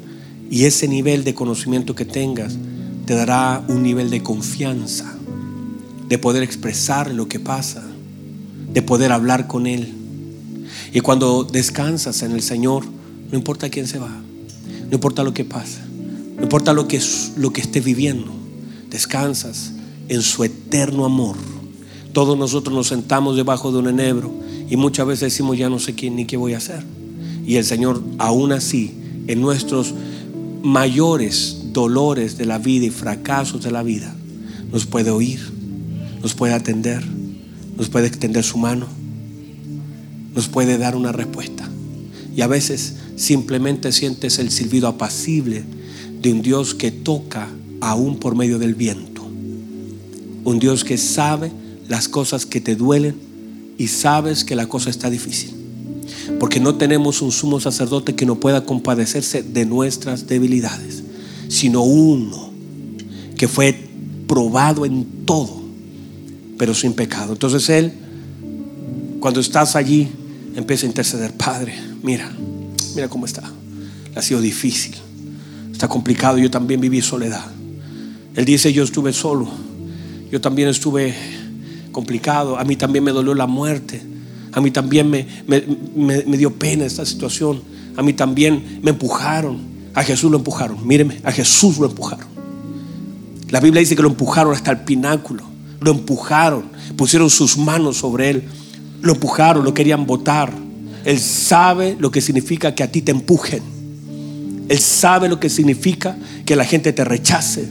Y 0.50 0.64
ese 0.64 0.88
nivel 0.88 1.22
de 1.22 1.34
conocimiento 1.34 1.94
que 1.94 2.04
tengas 2.04 2.56
te 3.06 3.14
dará 3.14 3.64
un 3.68 3.82
nivel 3.82 4.10
de 4.10 4.22
confianza, 4.22 5.14
de 6.08 6.18
poder 6.18 6.42
expresar 6.42 7.12
lo 7.12 7.28
que 7.28 7.38
pasa, 7.38 7.84
de 8.72 8.83
poder 8.83 9.12
hablar 9.12 9.46
con 9.46 9.66
Él. 9.66 9.92
Y 10.92 11.00
cuando 11.00 11.44
descansas 11.44 12.22
en 12.22 12.33
el 12.33 12.42
Señor, 12.42 12.85
no 13.30 13.38
importa 13.38 13.68
quién 13.68 13.87
se 13.87 13.98
va, 13.98 14.11
no 14.11 14.94
importa 14.94 15.22
lo 15.22 15.35
que 15.35 15.44
pasa, 15.44 15.80
no 16.37 16.42
importa 16.42 16.72
lo 16.72 16.88
que, 16.88 17.00
lo 17.37 17.52
que 17.52 17.61
esté 17.61 17.80
viviendo, 17.80 18.33
descansas 18.90 19.72
en 20.09 20.22
su 20.22 20.44
eterno 20.44 21.04
amor. 21.04 21.37
Todos 22.12 22.37
nosotros 22.37 22.74
nos 22.74 22.88
sentamos 22.88 23.37
debajo 23.37 23.70
de 23.70 23.78
un 23.78 23.88
enebro 23.88 24.33
y 24.68 24.76
muchas 24.76 25.06
veces 25.06 25.33
decimos 25.33 25.56
ya 25.56 25.68
no 25.68 25.78
sé 25.78 25.94
quién 25.94 26.16
ni 26.16 26.24
qué 26.24 26.37
voy 26.37 26.54
a 26.54 26.59
hacer. 26.59 26.85
Y 27.46 27.56
el 27.56 27.64
Señor 27.64 28.02
aún 28.18 28.52
así, 28.52 28.94
en 29.28 29.40
nuestros 29.40 29.94
mayores 30.62 31.72
dolores 31.72 32.37
de 32.37 32.46
la 32.46 32.59
vida 32.59 32.87
y 32.87 32.90
fracasos 32.90 33.62
de 33.62 33.70
la 33.70 33.83
vida, 33.83 34.14
nos 34.72 34.87
puede 34.87 35.11
oír, 35.11 35.40
nos 36.20 36.35
puede 36.35 36.54
atender 36.54 37.04
nos 37.76 37.88
puede 37.88 38.06
extender 38.06 38.44
su 38.44 38.59
mano, 38.59 38.87
nos 40.35 40.48
puede 40.48 40.78
dar 40.78 40.96
una 40.96 41.12
respuesta. 41.12 41.68
Y 42.37 42.42
a 42.42 42.46
veces 42.46 42.94
simplemente 43.16 43.92
sientes 43.92 44.38
el 44.38 44.50
silbido 44.50 44.88
apacible 44.88 45.64
de 46.22 46.33
un 46.33 46.42
Dios 46.42 46.74
que 46.74 46.90
toca 46.90 47.48
aún 47.80 48.18
por 48.18 48.37
medio 48.37 48.59
del 48.59 48.74
viento. 48.74 49.22
Un 50.44 50.59
Dios 50.59 50.85
que 50.85 50.96
sabe 50.98 51.50
las 51.88 52.09
cosas 52.09 52.46
que 52.46 52.61
te 52.61 52.76
duelen 52.76 53.16
y 53.78 53.88
sabes 53.88 54.44
que 54.44 54.56
la 54.56 54.68
cosa 54.68 54.90
está 54.90 55.11
difícil. 55.11 55.50
Porque 56.38 56.61
no 56.61 56.76
tenemos 56.76 57.22
un 57.22 57.33
sumo 57.33 57.61
sacerdote 57.61 58.14
que 58.14 58.26
no 58.26 58.37
pueda 58.37 58.64
compadecerse 58.64 59.42
de 59.42 59.66
nuestras 59.66 60.26
debilidades, 60.26 61.02
sino 61.48 61.83
uno 61.83 62.50
que 63.37 63.48
fue 63.48 63.88
probado 64.26 64.85
en 64.85 65.06
todo 65.24 65.59
pero 66.60 66.74
sin 66.74 66.92
pecado. 66.92 67.32
Entonces 67.32 67.70
Él, 67.70 67.90
cuando 69.18 69.40
estás 69.40 69.76
allí, 69.76 70.06
empieza 70.54 70.84
a 70.84 70.88
interceder. 70.90 71.32
Padre, 71.32 71.72
mira, 72.02 72.30
mira 72.94 73.08
cómo 73.08 73.24
está. 73.24 73.50
Ha 74.14 74.20
sido 74.20 74.42
difícil, 74.42 74.94
está 75.72 75.88
complicado. 75.88 76.36
Yo 76.36 76.50
también 76.50 76.78
viví 76.78 77.00
soledad. 77.00 77.46
Él 78.36 78.44
dice, 78.44 78.74
yo 78.74 78.84
estuve 78.84 79.14
solo. 79.14 79.48
Yo 80.30 80.42
también 80.42 80.68
estuve 80.68 81.14
complicado. 81.92 82.58
A 82.58 82.64
mí 82.64 82.76
también 82.76 83.04
me 83.04 83.12
dolió 83.12 83.34
la 83.34 83.46
muerte. 83.46 84.02
A 84.52 84.60
mí 84.60 84.70
también 84.70 85.08
me, 85.08 85.26
me, 85.46 86.36
dio 86.36 86.52
pena 86.52 86.84
esta 86.84 87.06
situación. 87.06 87.62
A 87.96 88.02
mí 88.02 88.12
también 88.12 88.80
me 88.82 88.90
empujaron. 88.90 89.62
A 89.94 90.02
Jesús 90.02 90.30
lo 90.30 90.36
empujaron. 90.36 90.86
Míreme, 90.86 91.22
a 91.24 91.32
Jesús 91.32 91.78
lo 91.78 91.86
empujaron. 91.86 92.26
La 93.48 93.60
Biblia 93.60 93.80
dice 93.80 93.96
que 93.96 94.02
lo 94.02 94.08
empujaron 94.08 94.52
hasta 94.52 94.72
el 94.72 94.80
pináculo 94.80 95.49
lo 95.80 95.92
empujaron, 95.92 96.64
pusieron 96.96 97.30
sus 97.30 97.56
manos 97.56 97.96
sobre 97.96 98.30
él, 98.30 98.44
lo 99.02 99.14
empujaron, 99.14 99.64
lo 99.64 99.74
querían 99.74 100.06
botar. 100.06 100.52
Él 101.04 101.18
sabe 101.18 101.96
lo 101.98 102.10
que 102.10 102.20
significa 102.20 102.74
que 102.74 102.82
a 102.82 102.92
ti 102.92 103.02
te 103.02 103.12
empujen. 103.12 103.62
Él 104.68 104.78
sabe 104.78 105.28
lo 105.28 105.40
que 105.40 105.48
significa 105.48 106.16
que 106.44 106.56
la 106.56 106.64
gente 106.64 106.92
te 106.92 107.04
rechace. 107.04 107.70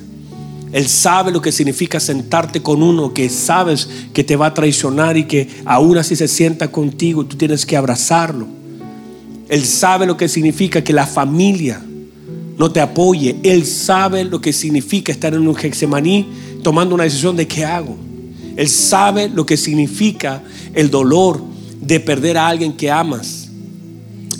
Él 0.71 0.87
sabe 0.87 1.31
lo 1.31 1.41
que 1.41 1.51
significa 1.51 1.99
sentarte 1.99 2.61
con 2.61 2.83
uno 2.83 3.13
que 3.13 3.29
sabes 3.29 3.89
que 4.13 4.23
te 4.23 4.35
va 4.35 4.47
a 4.47 4.53
traicionar 4.53 5.17
y 5.17 5.23
que 5.23 5.47
aún 5.65 5.97
así 5.97 6.15
se 6.15 6.27
sienta 6.27 6.71
contigo, 6.71 7.25
tú 7.25 7.37
tienes 7.37 7.65
que 7.65 7.77
abrazarlo. 7.77 8.47
Él 9.47 9.65
sabe 9.65 10.05
lo 10.05 10.15
que 10.15 10.27
significa 10.27 10.83
que 10.83 10.93
la 10.93 11.07
familia 11.07 11.81
no 12.57 12.71
te 12.71 12.81
apoye. 12.81 13.37
Él 13.41 13.65
sabe 13.65 14.25
lo 14.25 14.41
que 14.41 14.53
significa 14.53 15.11
estar 15.11 15.33
en 15.33 15.47
un 15.47 15.55
Gexemaní 15.55 16.27
tomando 16.63 16.95
una 16.95 17.03
decisión 17.03 17.35
de 17.35 17.47
qué 17.47 17.65
hago. 17.65 17.97
Él 18.55 18.67
sabe 18.67 19.29
lo 19.29 19.45
que 19.45 19.57
significa 19.57 20.43
el 20.73 20.89
dolor 20.89 21.41
de 21.79 21.99
perder 21.99 22.37
a 22.37 22.47
alguien 22.47 22.73
que 22.73 22.91
amas. 22.91 23.49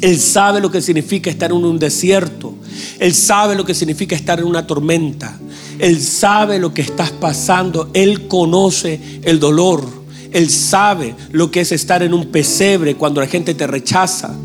Él 0.01 0.17
sabe 0.19 0.62
lo 0.62 0.71
que 0.71 0.82
significa 0.82 1.29
estar 1.29 1.51
en 1.51 1.63
un 1.63 1.79
desierto. 1.79 2.53
Él 2.99 3.13
sabe 3.13 3.55
lo 3.55 3.65
que 3.65 3.73
significa 3.73 4.15
estar 4.15 4.39
en 4.39 4.45
una 4.45 4.65
tormenta. 4.65 5.38
Él 5.77 5.99
sabe 6.01 6.60
lo 6.60 6.73
que 6.73 6.82
estás 6.82 7.12
pasando. 7.12 7.89
Él 7.93 8.27
conoce 8.27 8.99
el 9.23 9.39
dolor. 9.39 9.86
Él 10.32 10.49
sabe 10.49 11.15
lo 11.32 11.49
que 11.51 11.62
es 11.62 11.71
estar 11.71 12.03
en 12.03 12.13
un 12.13 12.27
pesebre 12.27 12.95
cuando 12.95 13.21
la 13.21 13.27
gente 13.27 13.53
te 13.53 13.67
rechaza. 13.67 14.36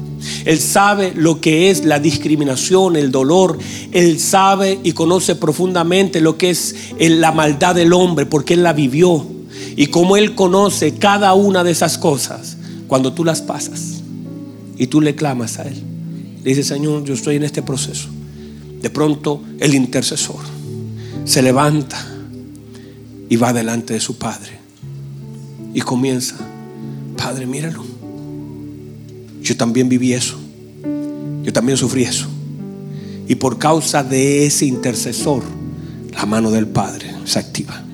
Él 0.45 0.61
sabe 0.61 1.13
lo 1.15 1.41
que 1.41 1.71
es 1.71 1.85
la 1.85 1.99
discriminación, 1.99 2.97
el 2.97 3.11
dolor. 3.11 3.59
Él 3.93 4.19
sabe 4.21 4.79
y 4.83 4.93
conoce 4.93 5.37
profundamente 5.37 6.21
lo 6.21 6.37
que 6.37 6.51
es 6.51 6.75
la 6.99 7.33
maldad 7.33 7.75
del 7.75 7.93
hombre, 7.93 8.27
porque 8.27 8.55
Él 8.55 8.63
la 8.63 8.73
vivió. 8.73 9.27
Y 9.77 9.87
como 9.87 10.17
Él 10.17 10.35
conoce 10.35 10.95
cada 10.95 11.35
una 11.35 11.65
de 11.65 11.71
esas 11.71 11.99
cosas, 11.99 12.57
cuando 12.87 13.13
tú 13.13 13.25
las 13.25 13.43
pasas 13.43 14.03
y 14.77 14.87
tú 14.87 15.01
le 15.01 15.15
clamas 15.15 15.59
a 15.59 15.63
Él, 15.65 15.83
le 16.43 16.51
dices, 16.51 16.67
Señor, 16.67 17.05
yo 17.05 17.15
estoy 17.15 17.37
en 17.37 17.45
este 17.45 17.63
proceso. 17.63 18.09
De 18.81 18.91
pronto 18.91 19.41
el 19.61 19.75
intercesor 19.75 20.41
se 21.25 21.41
levanta 21.41 22.07
y 23.31 23.37
va 23.37 23.55
delante 23.55 23.95
de 23.95 24.01
su 24.01 24.19
Padre 24.19 24.59
y 25.73 25.81
comienza, 25.81 26.37
Padre, 27.17 27.47
míralo 27.47 27.94
yo 29.45 29.57
también 29.57 29.89
viví 29.91 30.15
eso. 30.15 30.37
Yo 31.43 31.53
también 31.53 31.77
sufrí 31.77 32.03
eso. 32.03 32.27
Y 33.29 33.35
por 33.35 33.59
causa 33.59 34.03
de 34.03 34.47
ese 34.47 34.65
intercesor, 34.65 35.43
la 36.13 36.25
mano 36.25 36.51
del 36.51 36.67
Padre 36.67 37.15
se 37.27 37.39
activa. 37.39 37.85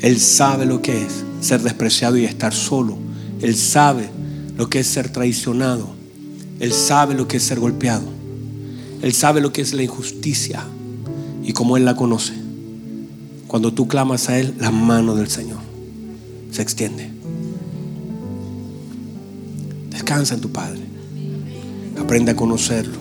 Él 0.00 0.20
sabe 0.20 0.66
lo 0.66 0.82
que 0.82 1.02
es 1.02 1.24
ser 1.40 1.62
despreciado 1.62 2.18
y 2.18 2.26
estar 2.26 2.52
solo. 2.52 2.98
Él 3.40 3.56
sabe 3.56 4.10
lo 4.56 4.68
que 4.68 4.80
es 4.80 4.86
ser 4.86 5.10
traicionado. 5.10 5.88
Él 6.58 6.72
sabe 6.72 7.14
lo 7.14 7.26
que 7.26 7.38
es 7.38 7.42
ser 7.42 7.58
golpeado. 7.58 8.06
Él 9.00 9.14
sabe 9.14 9.40
lo 9.40 9.50
que 9.50 9.62
es 9.62 9.72
la 9.72 9.82
injusticia 9.82 10.62
y 11.42 11.54
como 11.54 11.78
Él 11.78 11.86
la 11.86 11.96
conoce. 11.96 12.34
Cuando 13.46 13.72
tú 13.72 13.88
clamas 13.88 14.28
a 14.28 14.38
Él, 14.38 14.54
la 14.58 14.70
mano 14.70 15.14
del 15.14 15.30
Señor 15.30 15.58
se 16.50 16.60
extiende. 16.60 17.19
Descansa 20.10 20.34
en 20.34 20.40
tu 20.40 20.50
Padre. 20.50 20.80
Aprende 21.96 22.32
a 22.32 22.34
conocerlo 22.34 22.98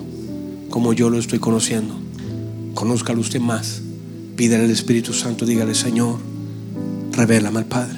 como 0.70 0.94
yo 0.94 1.10
lo 1.10 1.18
estoy 1.18 1.40
conociendo. 1.40 1.96
Conózcalo 2.76 3.20
usted 3.20 3.40
más. 3.40 3.82
Pídele 4.36 4.66
al 4.66 4.70
Espíritu 4.70 5.12
Santo, 5.12 5.48
dígale, 5.48 5.74
Señor, 5.74 6.20
revélame 7.14 7.58
al 7.58 7.66
Padre. 7.66 7.98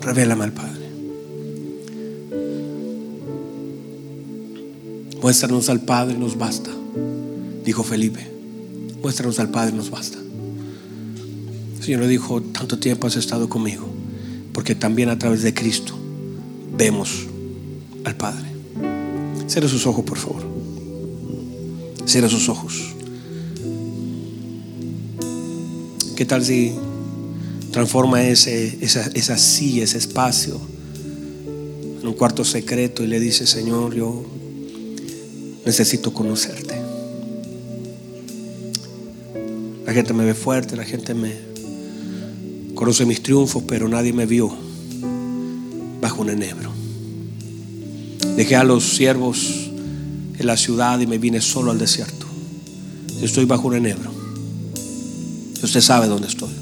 Revélame 0.00 0.44
al 0.44 0.52
Padre. 0.54 0.88
Muéstranos 5.20 5.68
al 5.68 5.82
Padre, 5.82 6.16
nos 6.16 6.38
basta. 6.38 6.70
Dijo 7.66 7.82
Felipe. 7.82 8.26
Muéstranos 9.02 9.38
al 9.40 9.50
Padre, 9.50 9.76
nos 9.76 9.90
basta. 9.90 10.16
El 11.76 11.84
Señor 11.84 12.00
le 12.00 12.08
dijo, 12.08 12.40
tanto 12.40 12.78
tiempo 12.78 13.06
has 13.06 13.16
estado 13.16 13.50
conmigo, 13.50 13.86
porque 14.54 14.74
también 14.74 15.10
a 15.10 15.18
través 15.18 15.42
de 15.42 15.52
Cristo 15.52 15.92
vemos 16.74 17.27
al 18.08 18.16
Padre. 18.16 18.46
Cierra 19.46 19.68
sus 19.68 19.86
ojos, 19.86 20.04
por 20.04 20.18
favor. 20.18 20.42
Cierra 22.06 22.28
sus 22.28 22.48
ojos. 22.48 22.94
¿Qué 26.16 26.24
tal 26.24 26.44
si 26.44 26.74
transforma 27.70 28.24
ese, 28.24 28.78
esa, 28.80 29.06
esa 29.14 29.38
silla, 29.38 29.84
ese 29.84 29.98
espacio, 29.98 30.60
en 32.00 32.06
un 32.06 32.14
cuarto 32.14 32.44
secreto 32.44 33.04
y 33.04 33.06
le 33.06 33.20
dice, 33.20 33.46
Señor, 33.46 33.94
yo 33.94 34.24
necesito 35.64 36.12
conocerte? 36.12 36.76
La 39.86 39.92
gente 39.92 40.12
me 40.12 40.24
ve 40.24 40.34
fuerte, 40.34 40.76
la 40.76 40.84
gente 40.84 41.14
me 41.14 41.34
conoce 42.74 43.06
mis 43.06 43.22
triunfos, 43.22 43.62
pero 43.66 43.88
nadie 43.88 44.12
me 44.12 44.26
vio 44.26 44.50
bajo 46.00 46.22
un 46.22 46.30
enebro. 46.30 46.87
Dejé 48.38 48.54
a 48.54 48.62
los 48.62 48.84
siervos 48.84 49.68
en 50.38 50.46
la 50.46 50.56
ciudad 50.56 51.00
y 51.00 51.08
me 51.08 51.18
vine 51.18 51.40
solo 51.40 51.72
al 51.72 51.78
desierto. 51.80 52.24
Estoy 53.20 53.46
bajo 53.46 53.66
un 53.66 53.74
enebro. 53.74 54.12
Usted 55.60 55.80
sabe 55.80 56.06
dónde 56.06 56.28
estoy. 56.28 56.52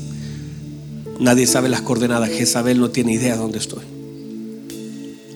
Nadie 1.21 1.47
sabe 1.47 1.69
las 1.69 1.83
coordenadas. 1.83 2.31
Jezabel 2.31 2.81
no 2.81 2.89
tiene 2.89 3.13
idea 3.13 3.35
de 3.35 3.41
dónde 3.41 3.59
estoy. 3.59 3.83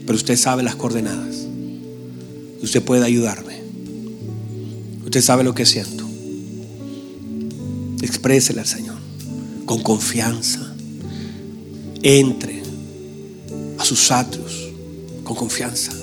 Pero 0.06 0.16
usted 0.16 0.38
sabe 0.38 0.62
las 0.62 0.76
coordenadas. 0.76 1.46
Usted 2.62 2.82
puede 2.82 3.04
ayudarme. 3.04 3.60
Usted 5.04 5.20
sabe 5.20 5.44
lo 5.44 5.54
que 5.54 5.66
siento. 5.66 6.08
Exprésele 8.00 8.60
al 8.60 8.66
Señor 8.66 8.96
con 9.66 9.82
confianza. 9.82 10.74
Entre 12.02 12.62
a 13.76 13.84
sus 13.84 14.10
atrios 14.10 14.70
con 15.22 15.36
confianza. 15.36 15.99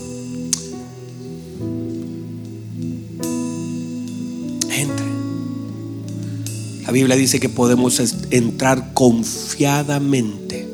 La 6.88 6.94
Biblia 6.94 7.18
dice 7.18 7.42
que 7.42 7.50
podemos 7.50 8.02
entrar 8.32 8.94
confiadamente 8.94 10.66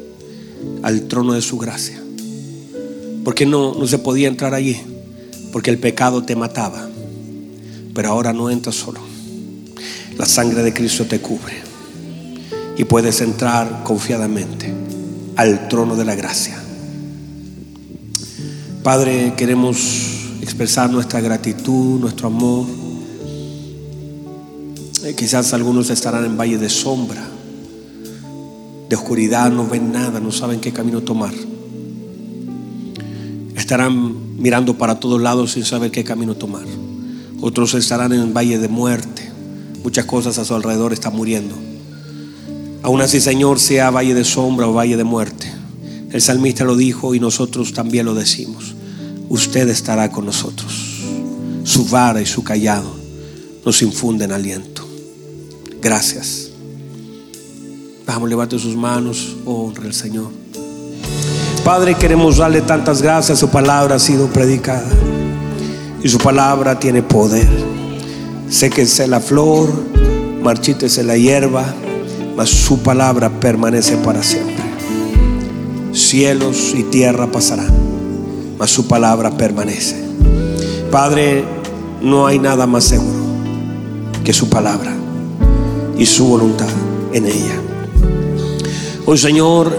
al 0.84 1.08
trono 1.08 1.34
de 1.34 1.41
su 1.41 1.58
gracia. 1.58 1.99
Porque 3.23 3.47
no, 3.47 3.73
no 3.73 3.88
se 3.88 3.97
podía 3.97 4.28
entrar 4.28 4.54
allí? 4.54 4.80
Porque 5.52 5.71
el 5.71 5.80
pecado 5.80 6.21
te 6.21 6.36
mataba. 6.36 6.88
Pero 7.95 8.10
ahora 8.10 8.32
no 8.32 8.52
entras 8.52 8.76
solo. 8.76 8.99
La 10.15 10.28
sangre 10.28 10.62
de 10.62 10.71
Cristo 10.71 11.06
te 11.06 11.19
cubre. 11.19 11.56
Y 12.78 12.84
puedes 12.84 13.19
entrar 13.21 13.82
confiadamente 13.84 14.71
al 15.36 15.67
trono 15.67 15.95
de 15.95 16.06
la 16.06 16.13
gracia. 16.13 16.62
Padre, 18.84 19.34
queremos 19.36 20.28
expresar 20.41 20.91
nuestra 20.91 21.21
gratitud, 21.21 21.99
nuestro 21.99 22.28
amor. 22.28 22.83
Eh, 25.04 25.16
quizás 25.16 25.54
algunos 25.54 25.89
estarán 25.89 26.24
en 26.24 26.38
valle 26.38 26.58
de 26.58 26.70
sombra, 26.70 27.22
de 28.88 28.96
oscuridad, 28.96 29.52
no 29.52 29.68
ven 29.68 29.92
nada, 29.92 30.22
no 30.22 30.32
saben 30.32 30.62
qué 30.62 30.72
camino 30.72 31.02
tomar. 31.02 31.34
Estarán 33.54 34.42
mirando 34.42 34.78
para 34.78 35.02
todos 35.02 35.22
lados 35.22 35.52
sin 35.52 35.66
saber 35.66 35.92
qué 35.92 36.06
camino 36.06 36.36
tomar. 36.36 36.63
Otros 37.42 37.74
estarán 37.74 38.13
en 38.13 38.34
valle 38.34 38.58
de 38.60 38.70
muerte. 38.70 39.30
Muchas 39.84 40.06
cosas 40.06 40.38
a 40.38 40.46
su 40.46 40.56
alrededor 40.56 40.94
están 40.94 41.13
muriendo. 41.13 41.56
Aún 42.82 43.02
así, 43.02 43.20
Señor, 43.20 43.60
sea 43.60 43.92
valle 43.92 44.13
de 44.13 44.24
sombra 44.24 44.68
o 44.68 44.74
valle 44.74 44.96
de 44.96 45.04
muerte. 45.04 45.52
El 46.12 46.22
salmista 46.22 46.63
lo 46.63 46.78
dijo 46.78 47.13
y 47.13 47.20
nosotros 47.20 47.74
también 47.74 48.06
lo 48.06 48.13
decimos. 48.13 48.76
Usted 49.28 49.68
estará 49.68 50.10
con 50.12 50.26
nosotros. 50.26 51.02
Su 51.66 51.86
vara 51.88 52.22
y 52.22 52.26
su 52.26 52.44
callado 52.44 52.89
nos 53.66 53.82
infunden 53.82 54.32
aliento. 54.32 54.73
Gracias. 55.84 56.50
Vamos, 58.08 58.30
levante 58.30 58.58
sus 58.58 58.76
manos, 58.76 59.36
honra 59.46 59.84
al 59.84 59.93
Señor. 59.93 60.30
Padre, 61.65 61.96
queremos 61.96 62.38
darle 62.38 62.62
tantas 62.62 63.02
gracias. 63.02 63.39
Su 63.39 63.50
palabra 63.50 63.96
ha 63.96 64.00
sido 64.00 64.28
predicada 64.28 64.88
y 66.02 66.08
su 66.08 66.19
palabra 66.19 66.80
tiene 66.80 67.04
poder. 67.04 67.50
Séquese 68.50 69.08
la 69.08 69.19
flor, 69.19 69.69
marchítese 70.41 71.04
la 71.04 71.17
hierba, 71.17 71.65
mas 72.38 72.50
su 72.50 72.80
palabra 72.80 73.30
permanece 73.41 73.98
para 73.98 74.24
siempre. 74.24 74.63
Cielos 75.91 76.74
y 76.74 76.84
tierra 76.84 77.30
pasarán, 77.30 77.74
mas 78.58 78.72
su 78.72 78.88
palabra 78.88 79.32
permanece. 79.32 80.02
Padre, 80.91 81.43
no 82.02 82.26
hay 82.26 82.39
nada 82.39 82.67
más 82.67 82.86
seguro 82.86 83.24
que 84.24 84.32
su 84.32 84.50
palabra 84.50 85.03
y 85.98 86.06
su 86.06 86.28
voluntad 86.28 86.70
en 87.14 87.26
ella. 87.26 87.60
Hoy, 89.06 89.18
Señor, 89.18 89.76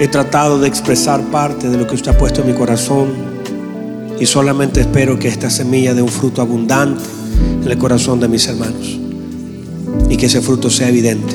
he 0.00 0.08
tratado 0.08 0.58
de 0.58 0.68
expresar 0.68 1.22
parte 1.30 1.68
de 1.68 1.76
lo 1.76 1.86
que 1.86 1.94
usted 1.94 2.12
ha 2.12 2.18
puesto 2.18 2.42
en 2.42 2.48
mi 2.48 2.54
corazón 2.54 3.08
y 4.20 4.26
solamente 4.26 4.80
espero 4.80 5.18
que 5.18 5.28
esta 5.28 5.50
semilla 5.50 5.94
dé 5.94 6.02
un 6.02 6.08
fruto 6.08 6.42
abundante 6.42 7.02
en 7.62 7.68
el 7.68 7.78
corazón 7.78 8.20
de 8.20 8.28
mis 8.28 8.46
hermanos. 8.46 8.98
Y 10.08 10.16
que 10.16 10.26
ese 10.26 10.40
fruto 10.40 10.70
sea 10.70 10.88
evidente, 10.88 11.34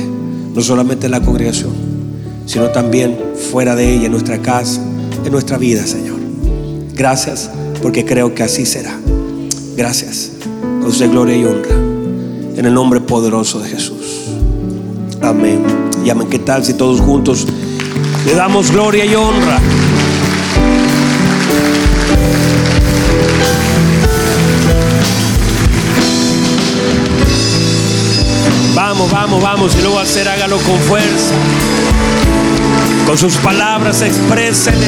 no 0.54 0.62
solamente 0.62 1.06
en 1.06 1.12
la 1.12 1.22
congregación, 1.22 1.72
sino 2.46 2.70
también 2.70 3.18
fuera 3.52 3.76
de 3.76 3.94
ella, 3.94 4.06
en 4.06 4.12
nuestra 4.12 4.42
casa, 4.42 4.82
en 5.24 5.32
nuestra 5.32 5.58
vida, 5.58 5.86
Señor. 5.86 6.20
Gracias 6.96 7.50
porque 7.82 8.06
creo 8.06 8.34
que 8.34 8.44
así 8.44 8.66
será. 8.66 8.98
Gracias. 9.76 10.32
A 10.84 10.88
usted 10.88 11.10
gloria 11.10 11.36
y 11.36 11.46
honra. 11.46 11.83
En 12.64 12.68
el 12.68 12.76
nombre 12.76 13.02
poderoso 13.02 13.60
de 13.60 13.68
Jesús. 13.68 14.22
Amén. 15.22 15.66
Y 16.06 16.10
amén. 16.10 16.30
¿Qué 16.30 16.40
tal 16.40 16.64
si 16.64 16.74
todos 16.76 17.02
juntos 17.02 17.46
le 18.26 18.36
damos 18.36 18.72
gloria 18.72 19.04
y 19.04 19.14
honra? 19.16 19.60
Vamos, 28.74 29.12
vamos, 29.12 29.44
vamos. 29.44 29.76
Y 29.76 29.82
luego 29.82 30.00
hacer, 30.00 30.30
hágalo 30.30 30.56
con 30.60 30.80
fuerza. 30.80 31.36
Con 33.06 33.18
sus 33.18 33.36
palabras 33.36 34.02
exprésele. 34.02 34.88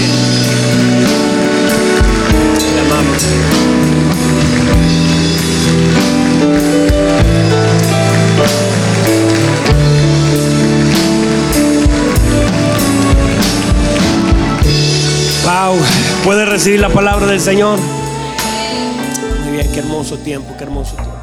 Recibir 16.56 16.80
la 16.80 16.88
palabra 16.88 17.26
del 17.28 17.42
Señor. 17.42 17.78
Muy 19.44 19.52
bien, 19.52 19.70
qué 19.74 19.80
hermoso 19.80 20.18
tiempo, 20.18 20.56
qué 20.58 20.64
hermoso 20.64 20.96
tiempo. 20.96 21.15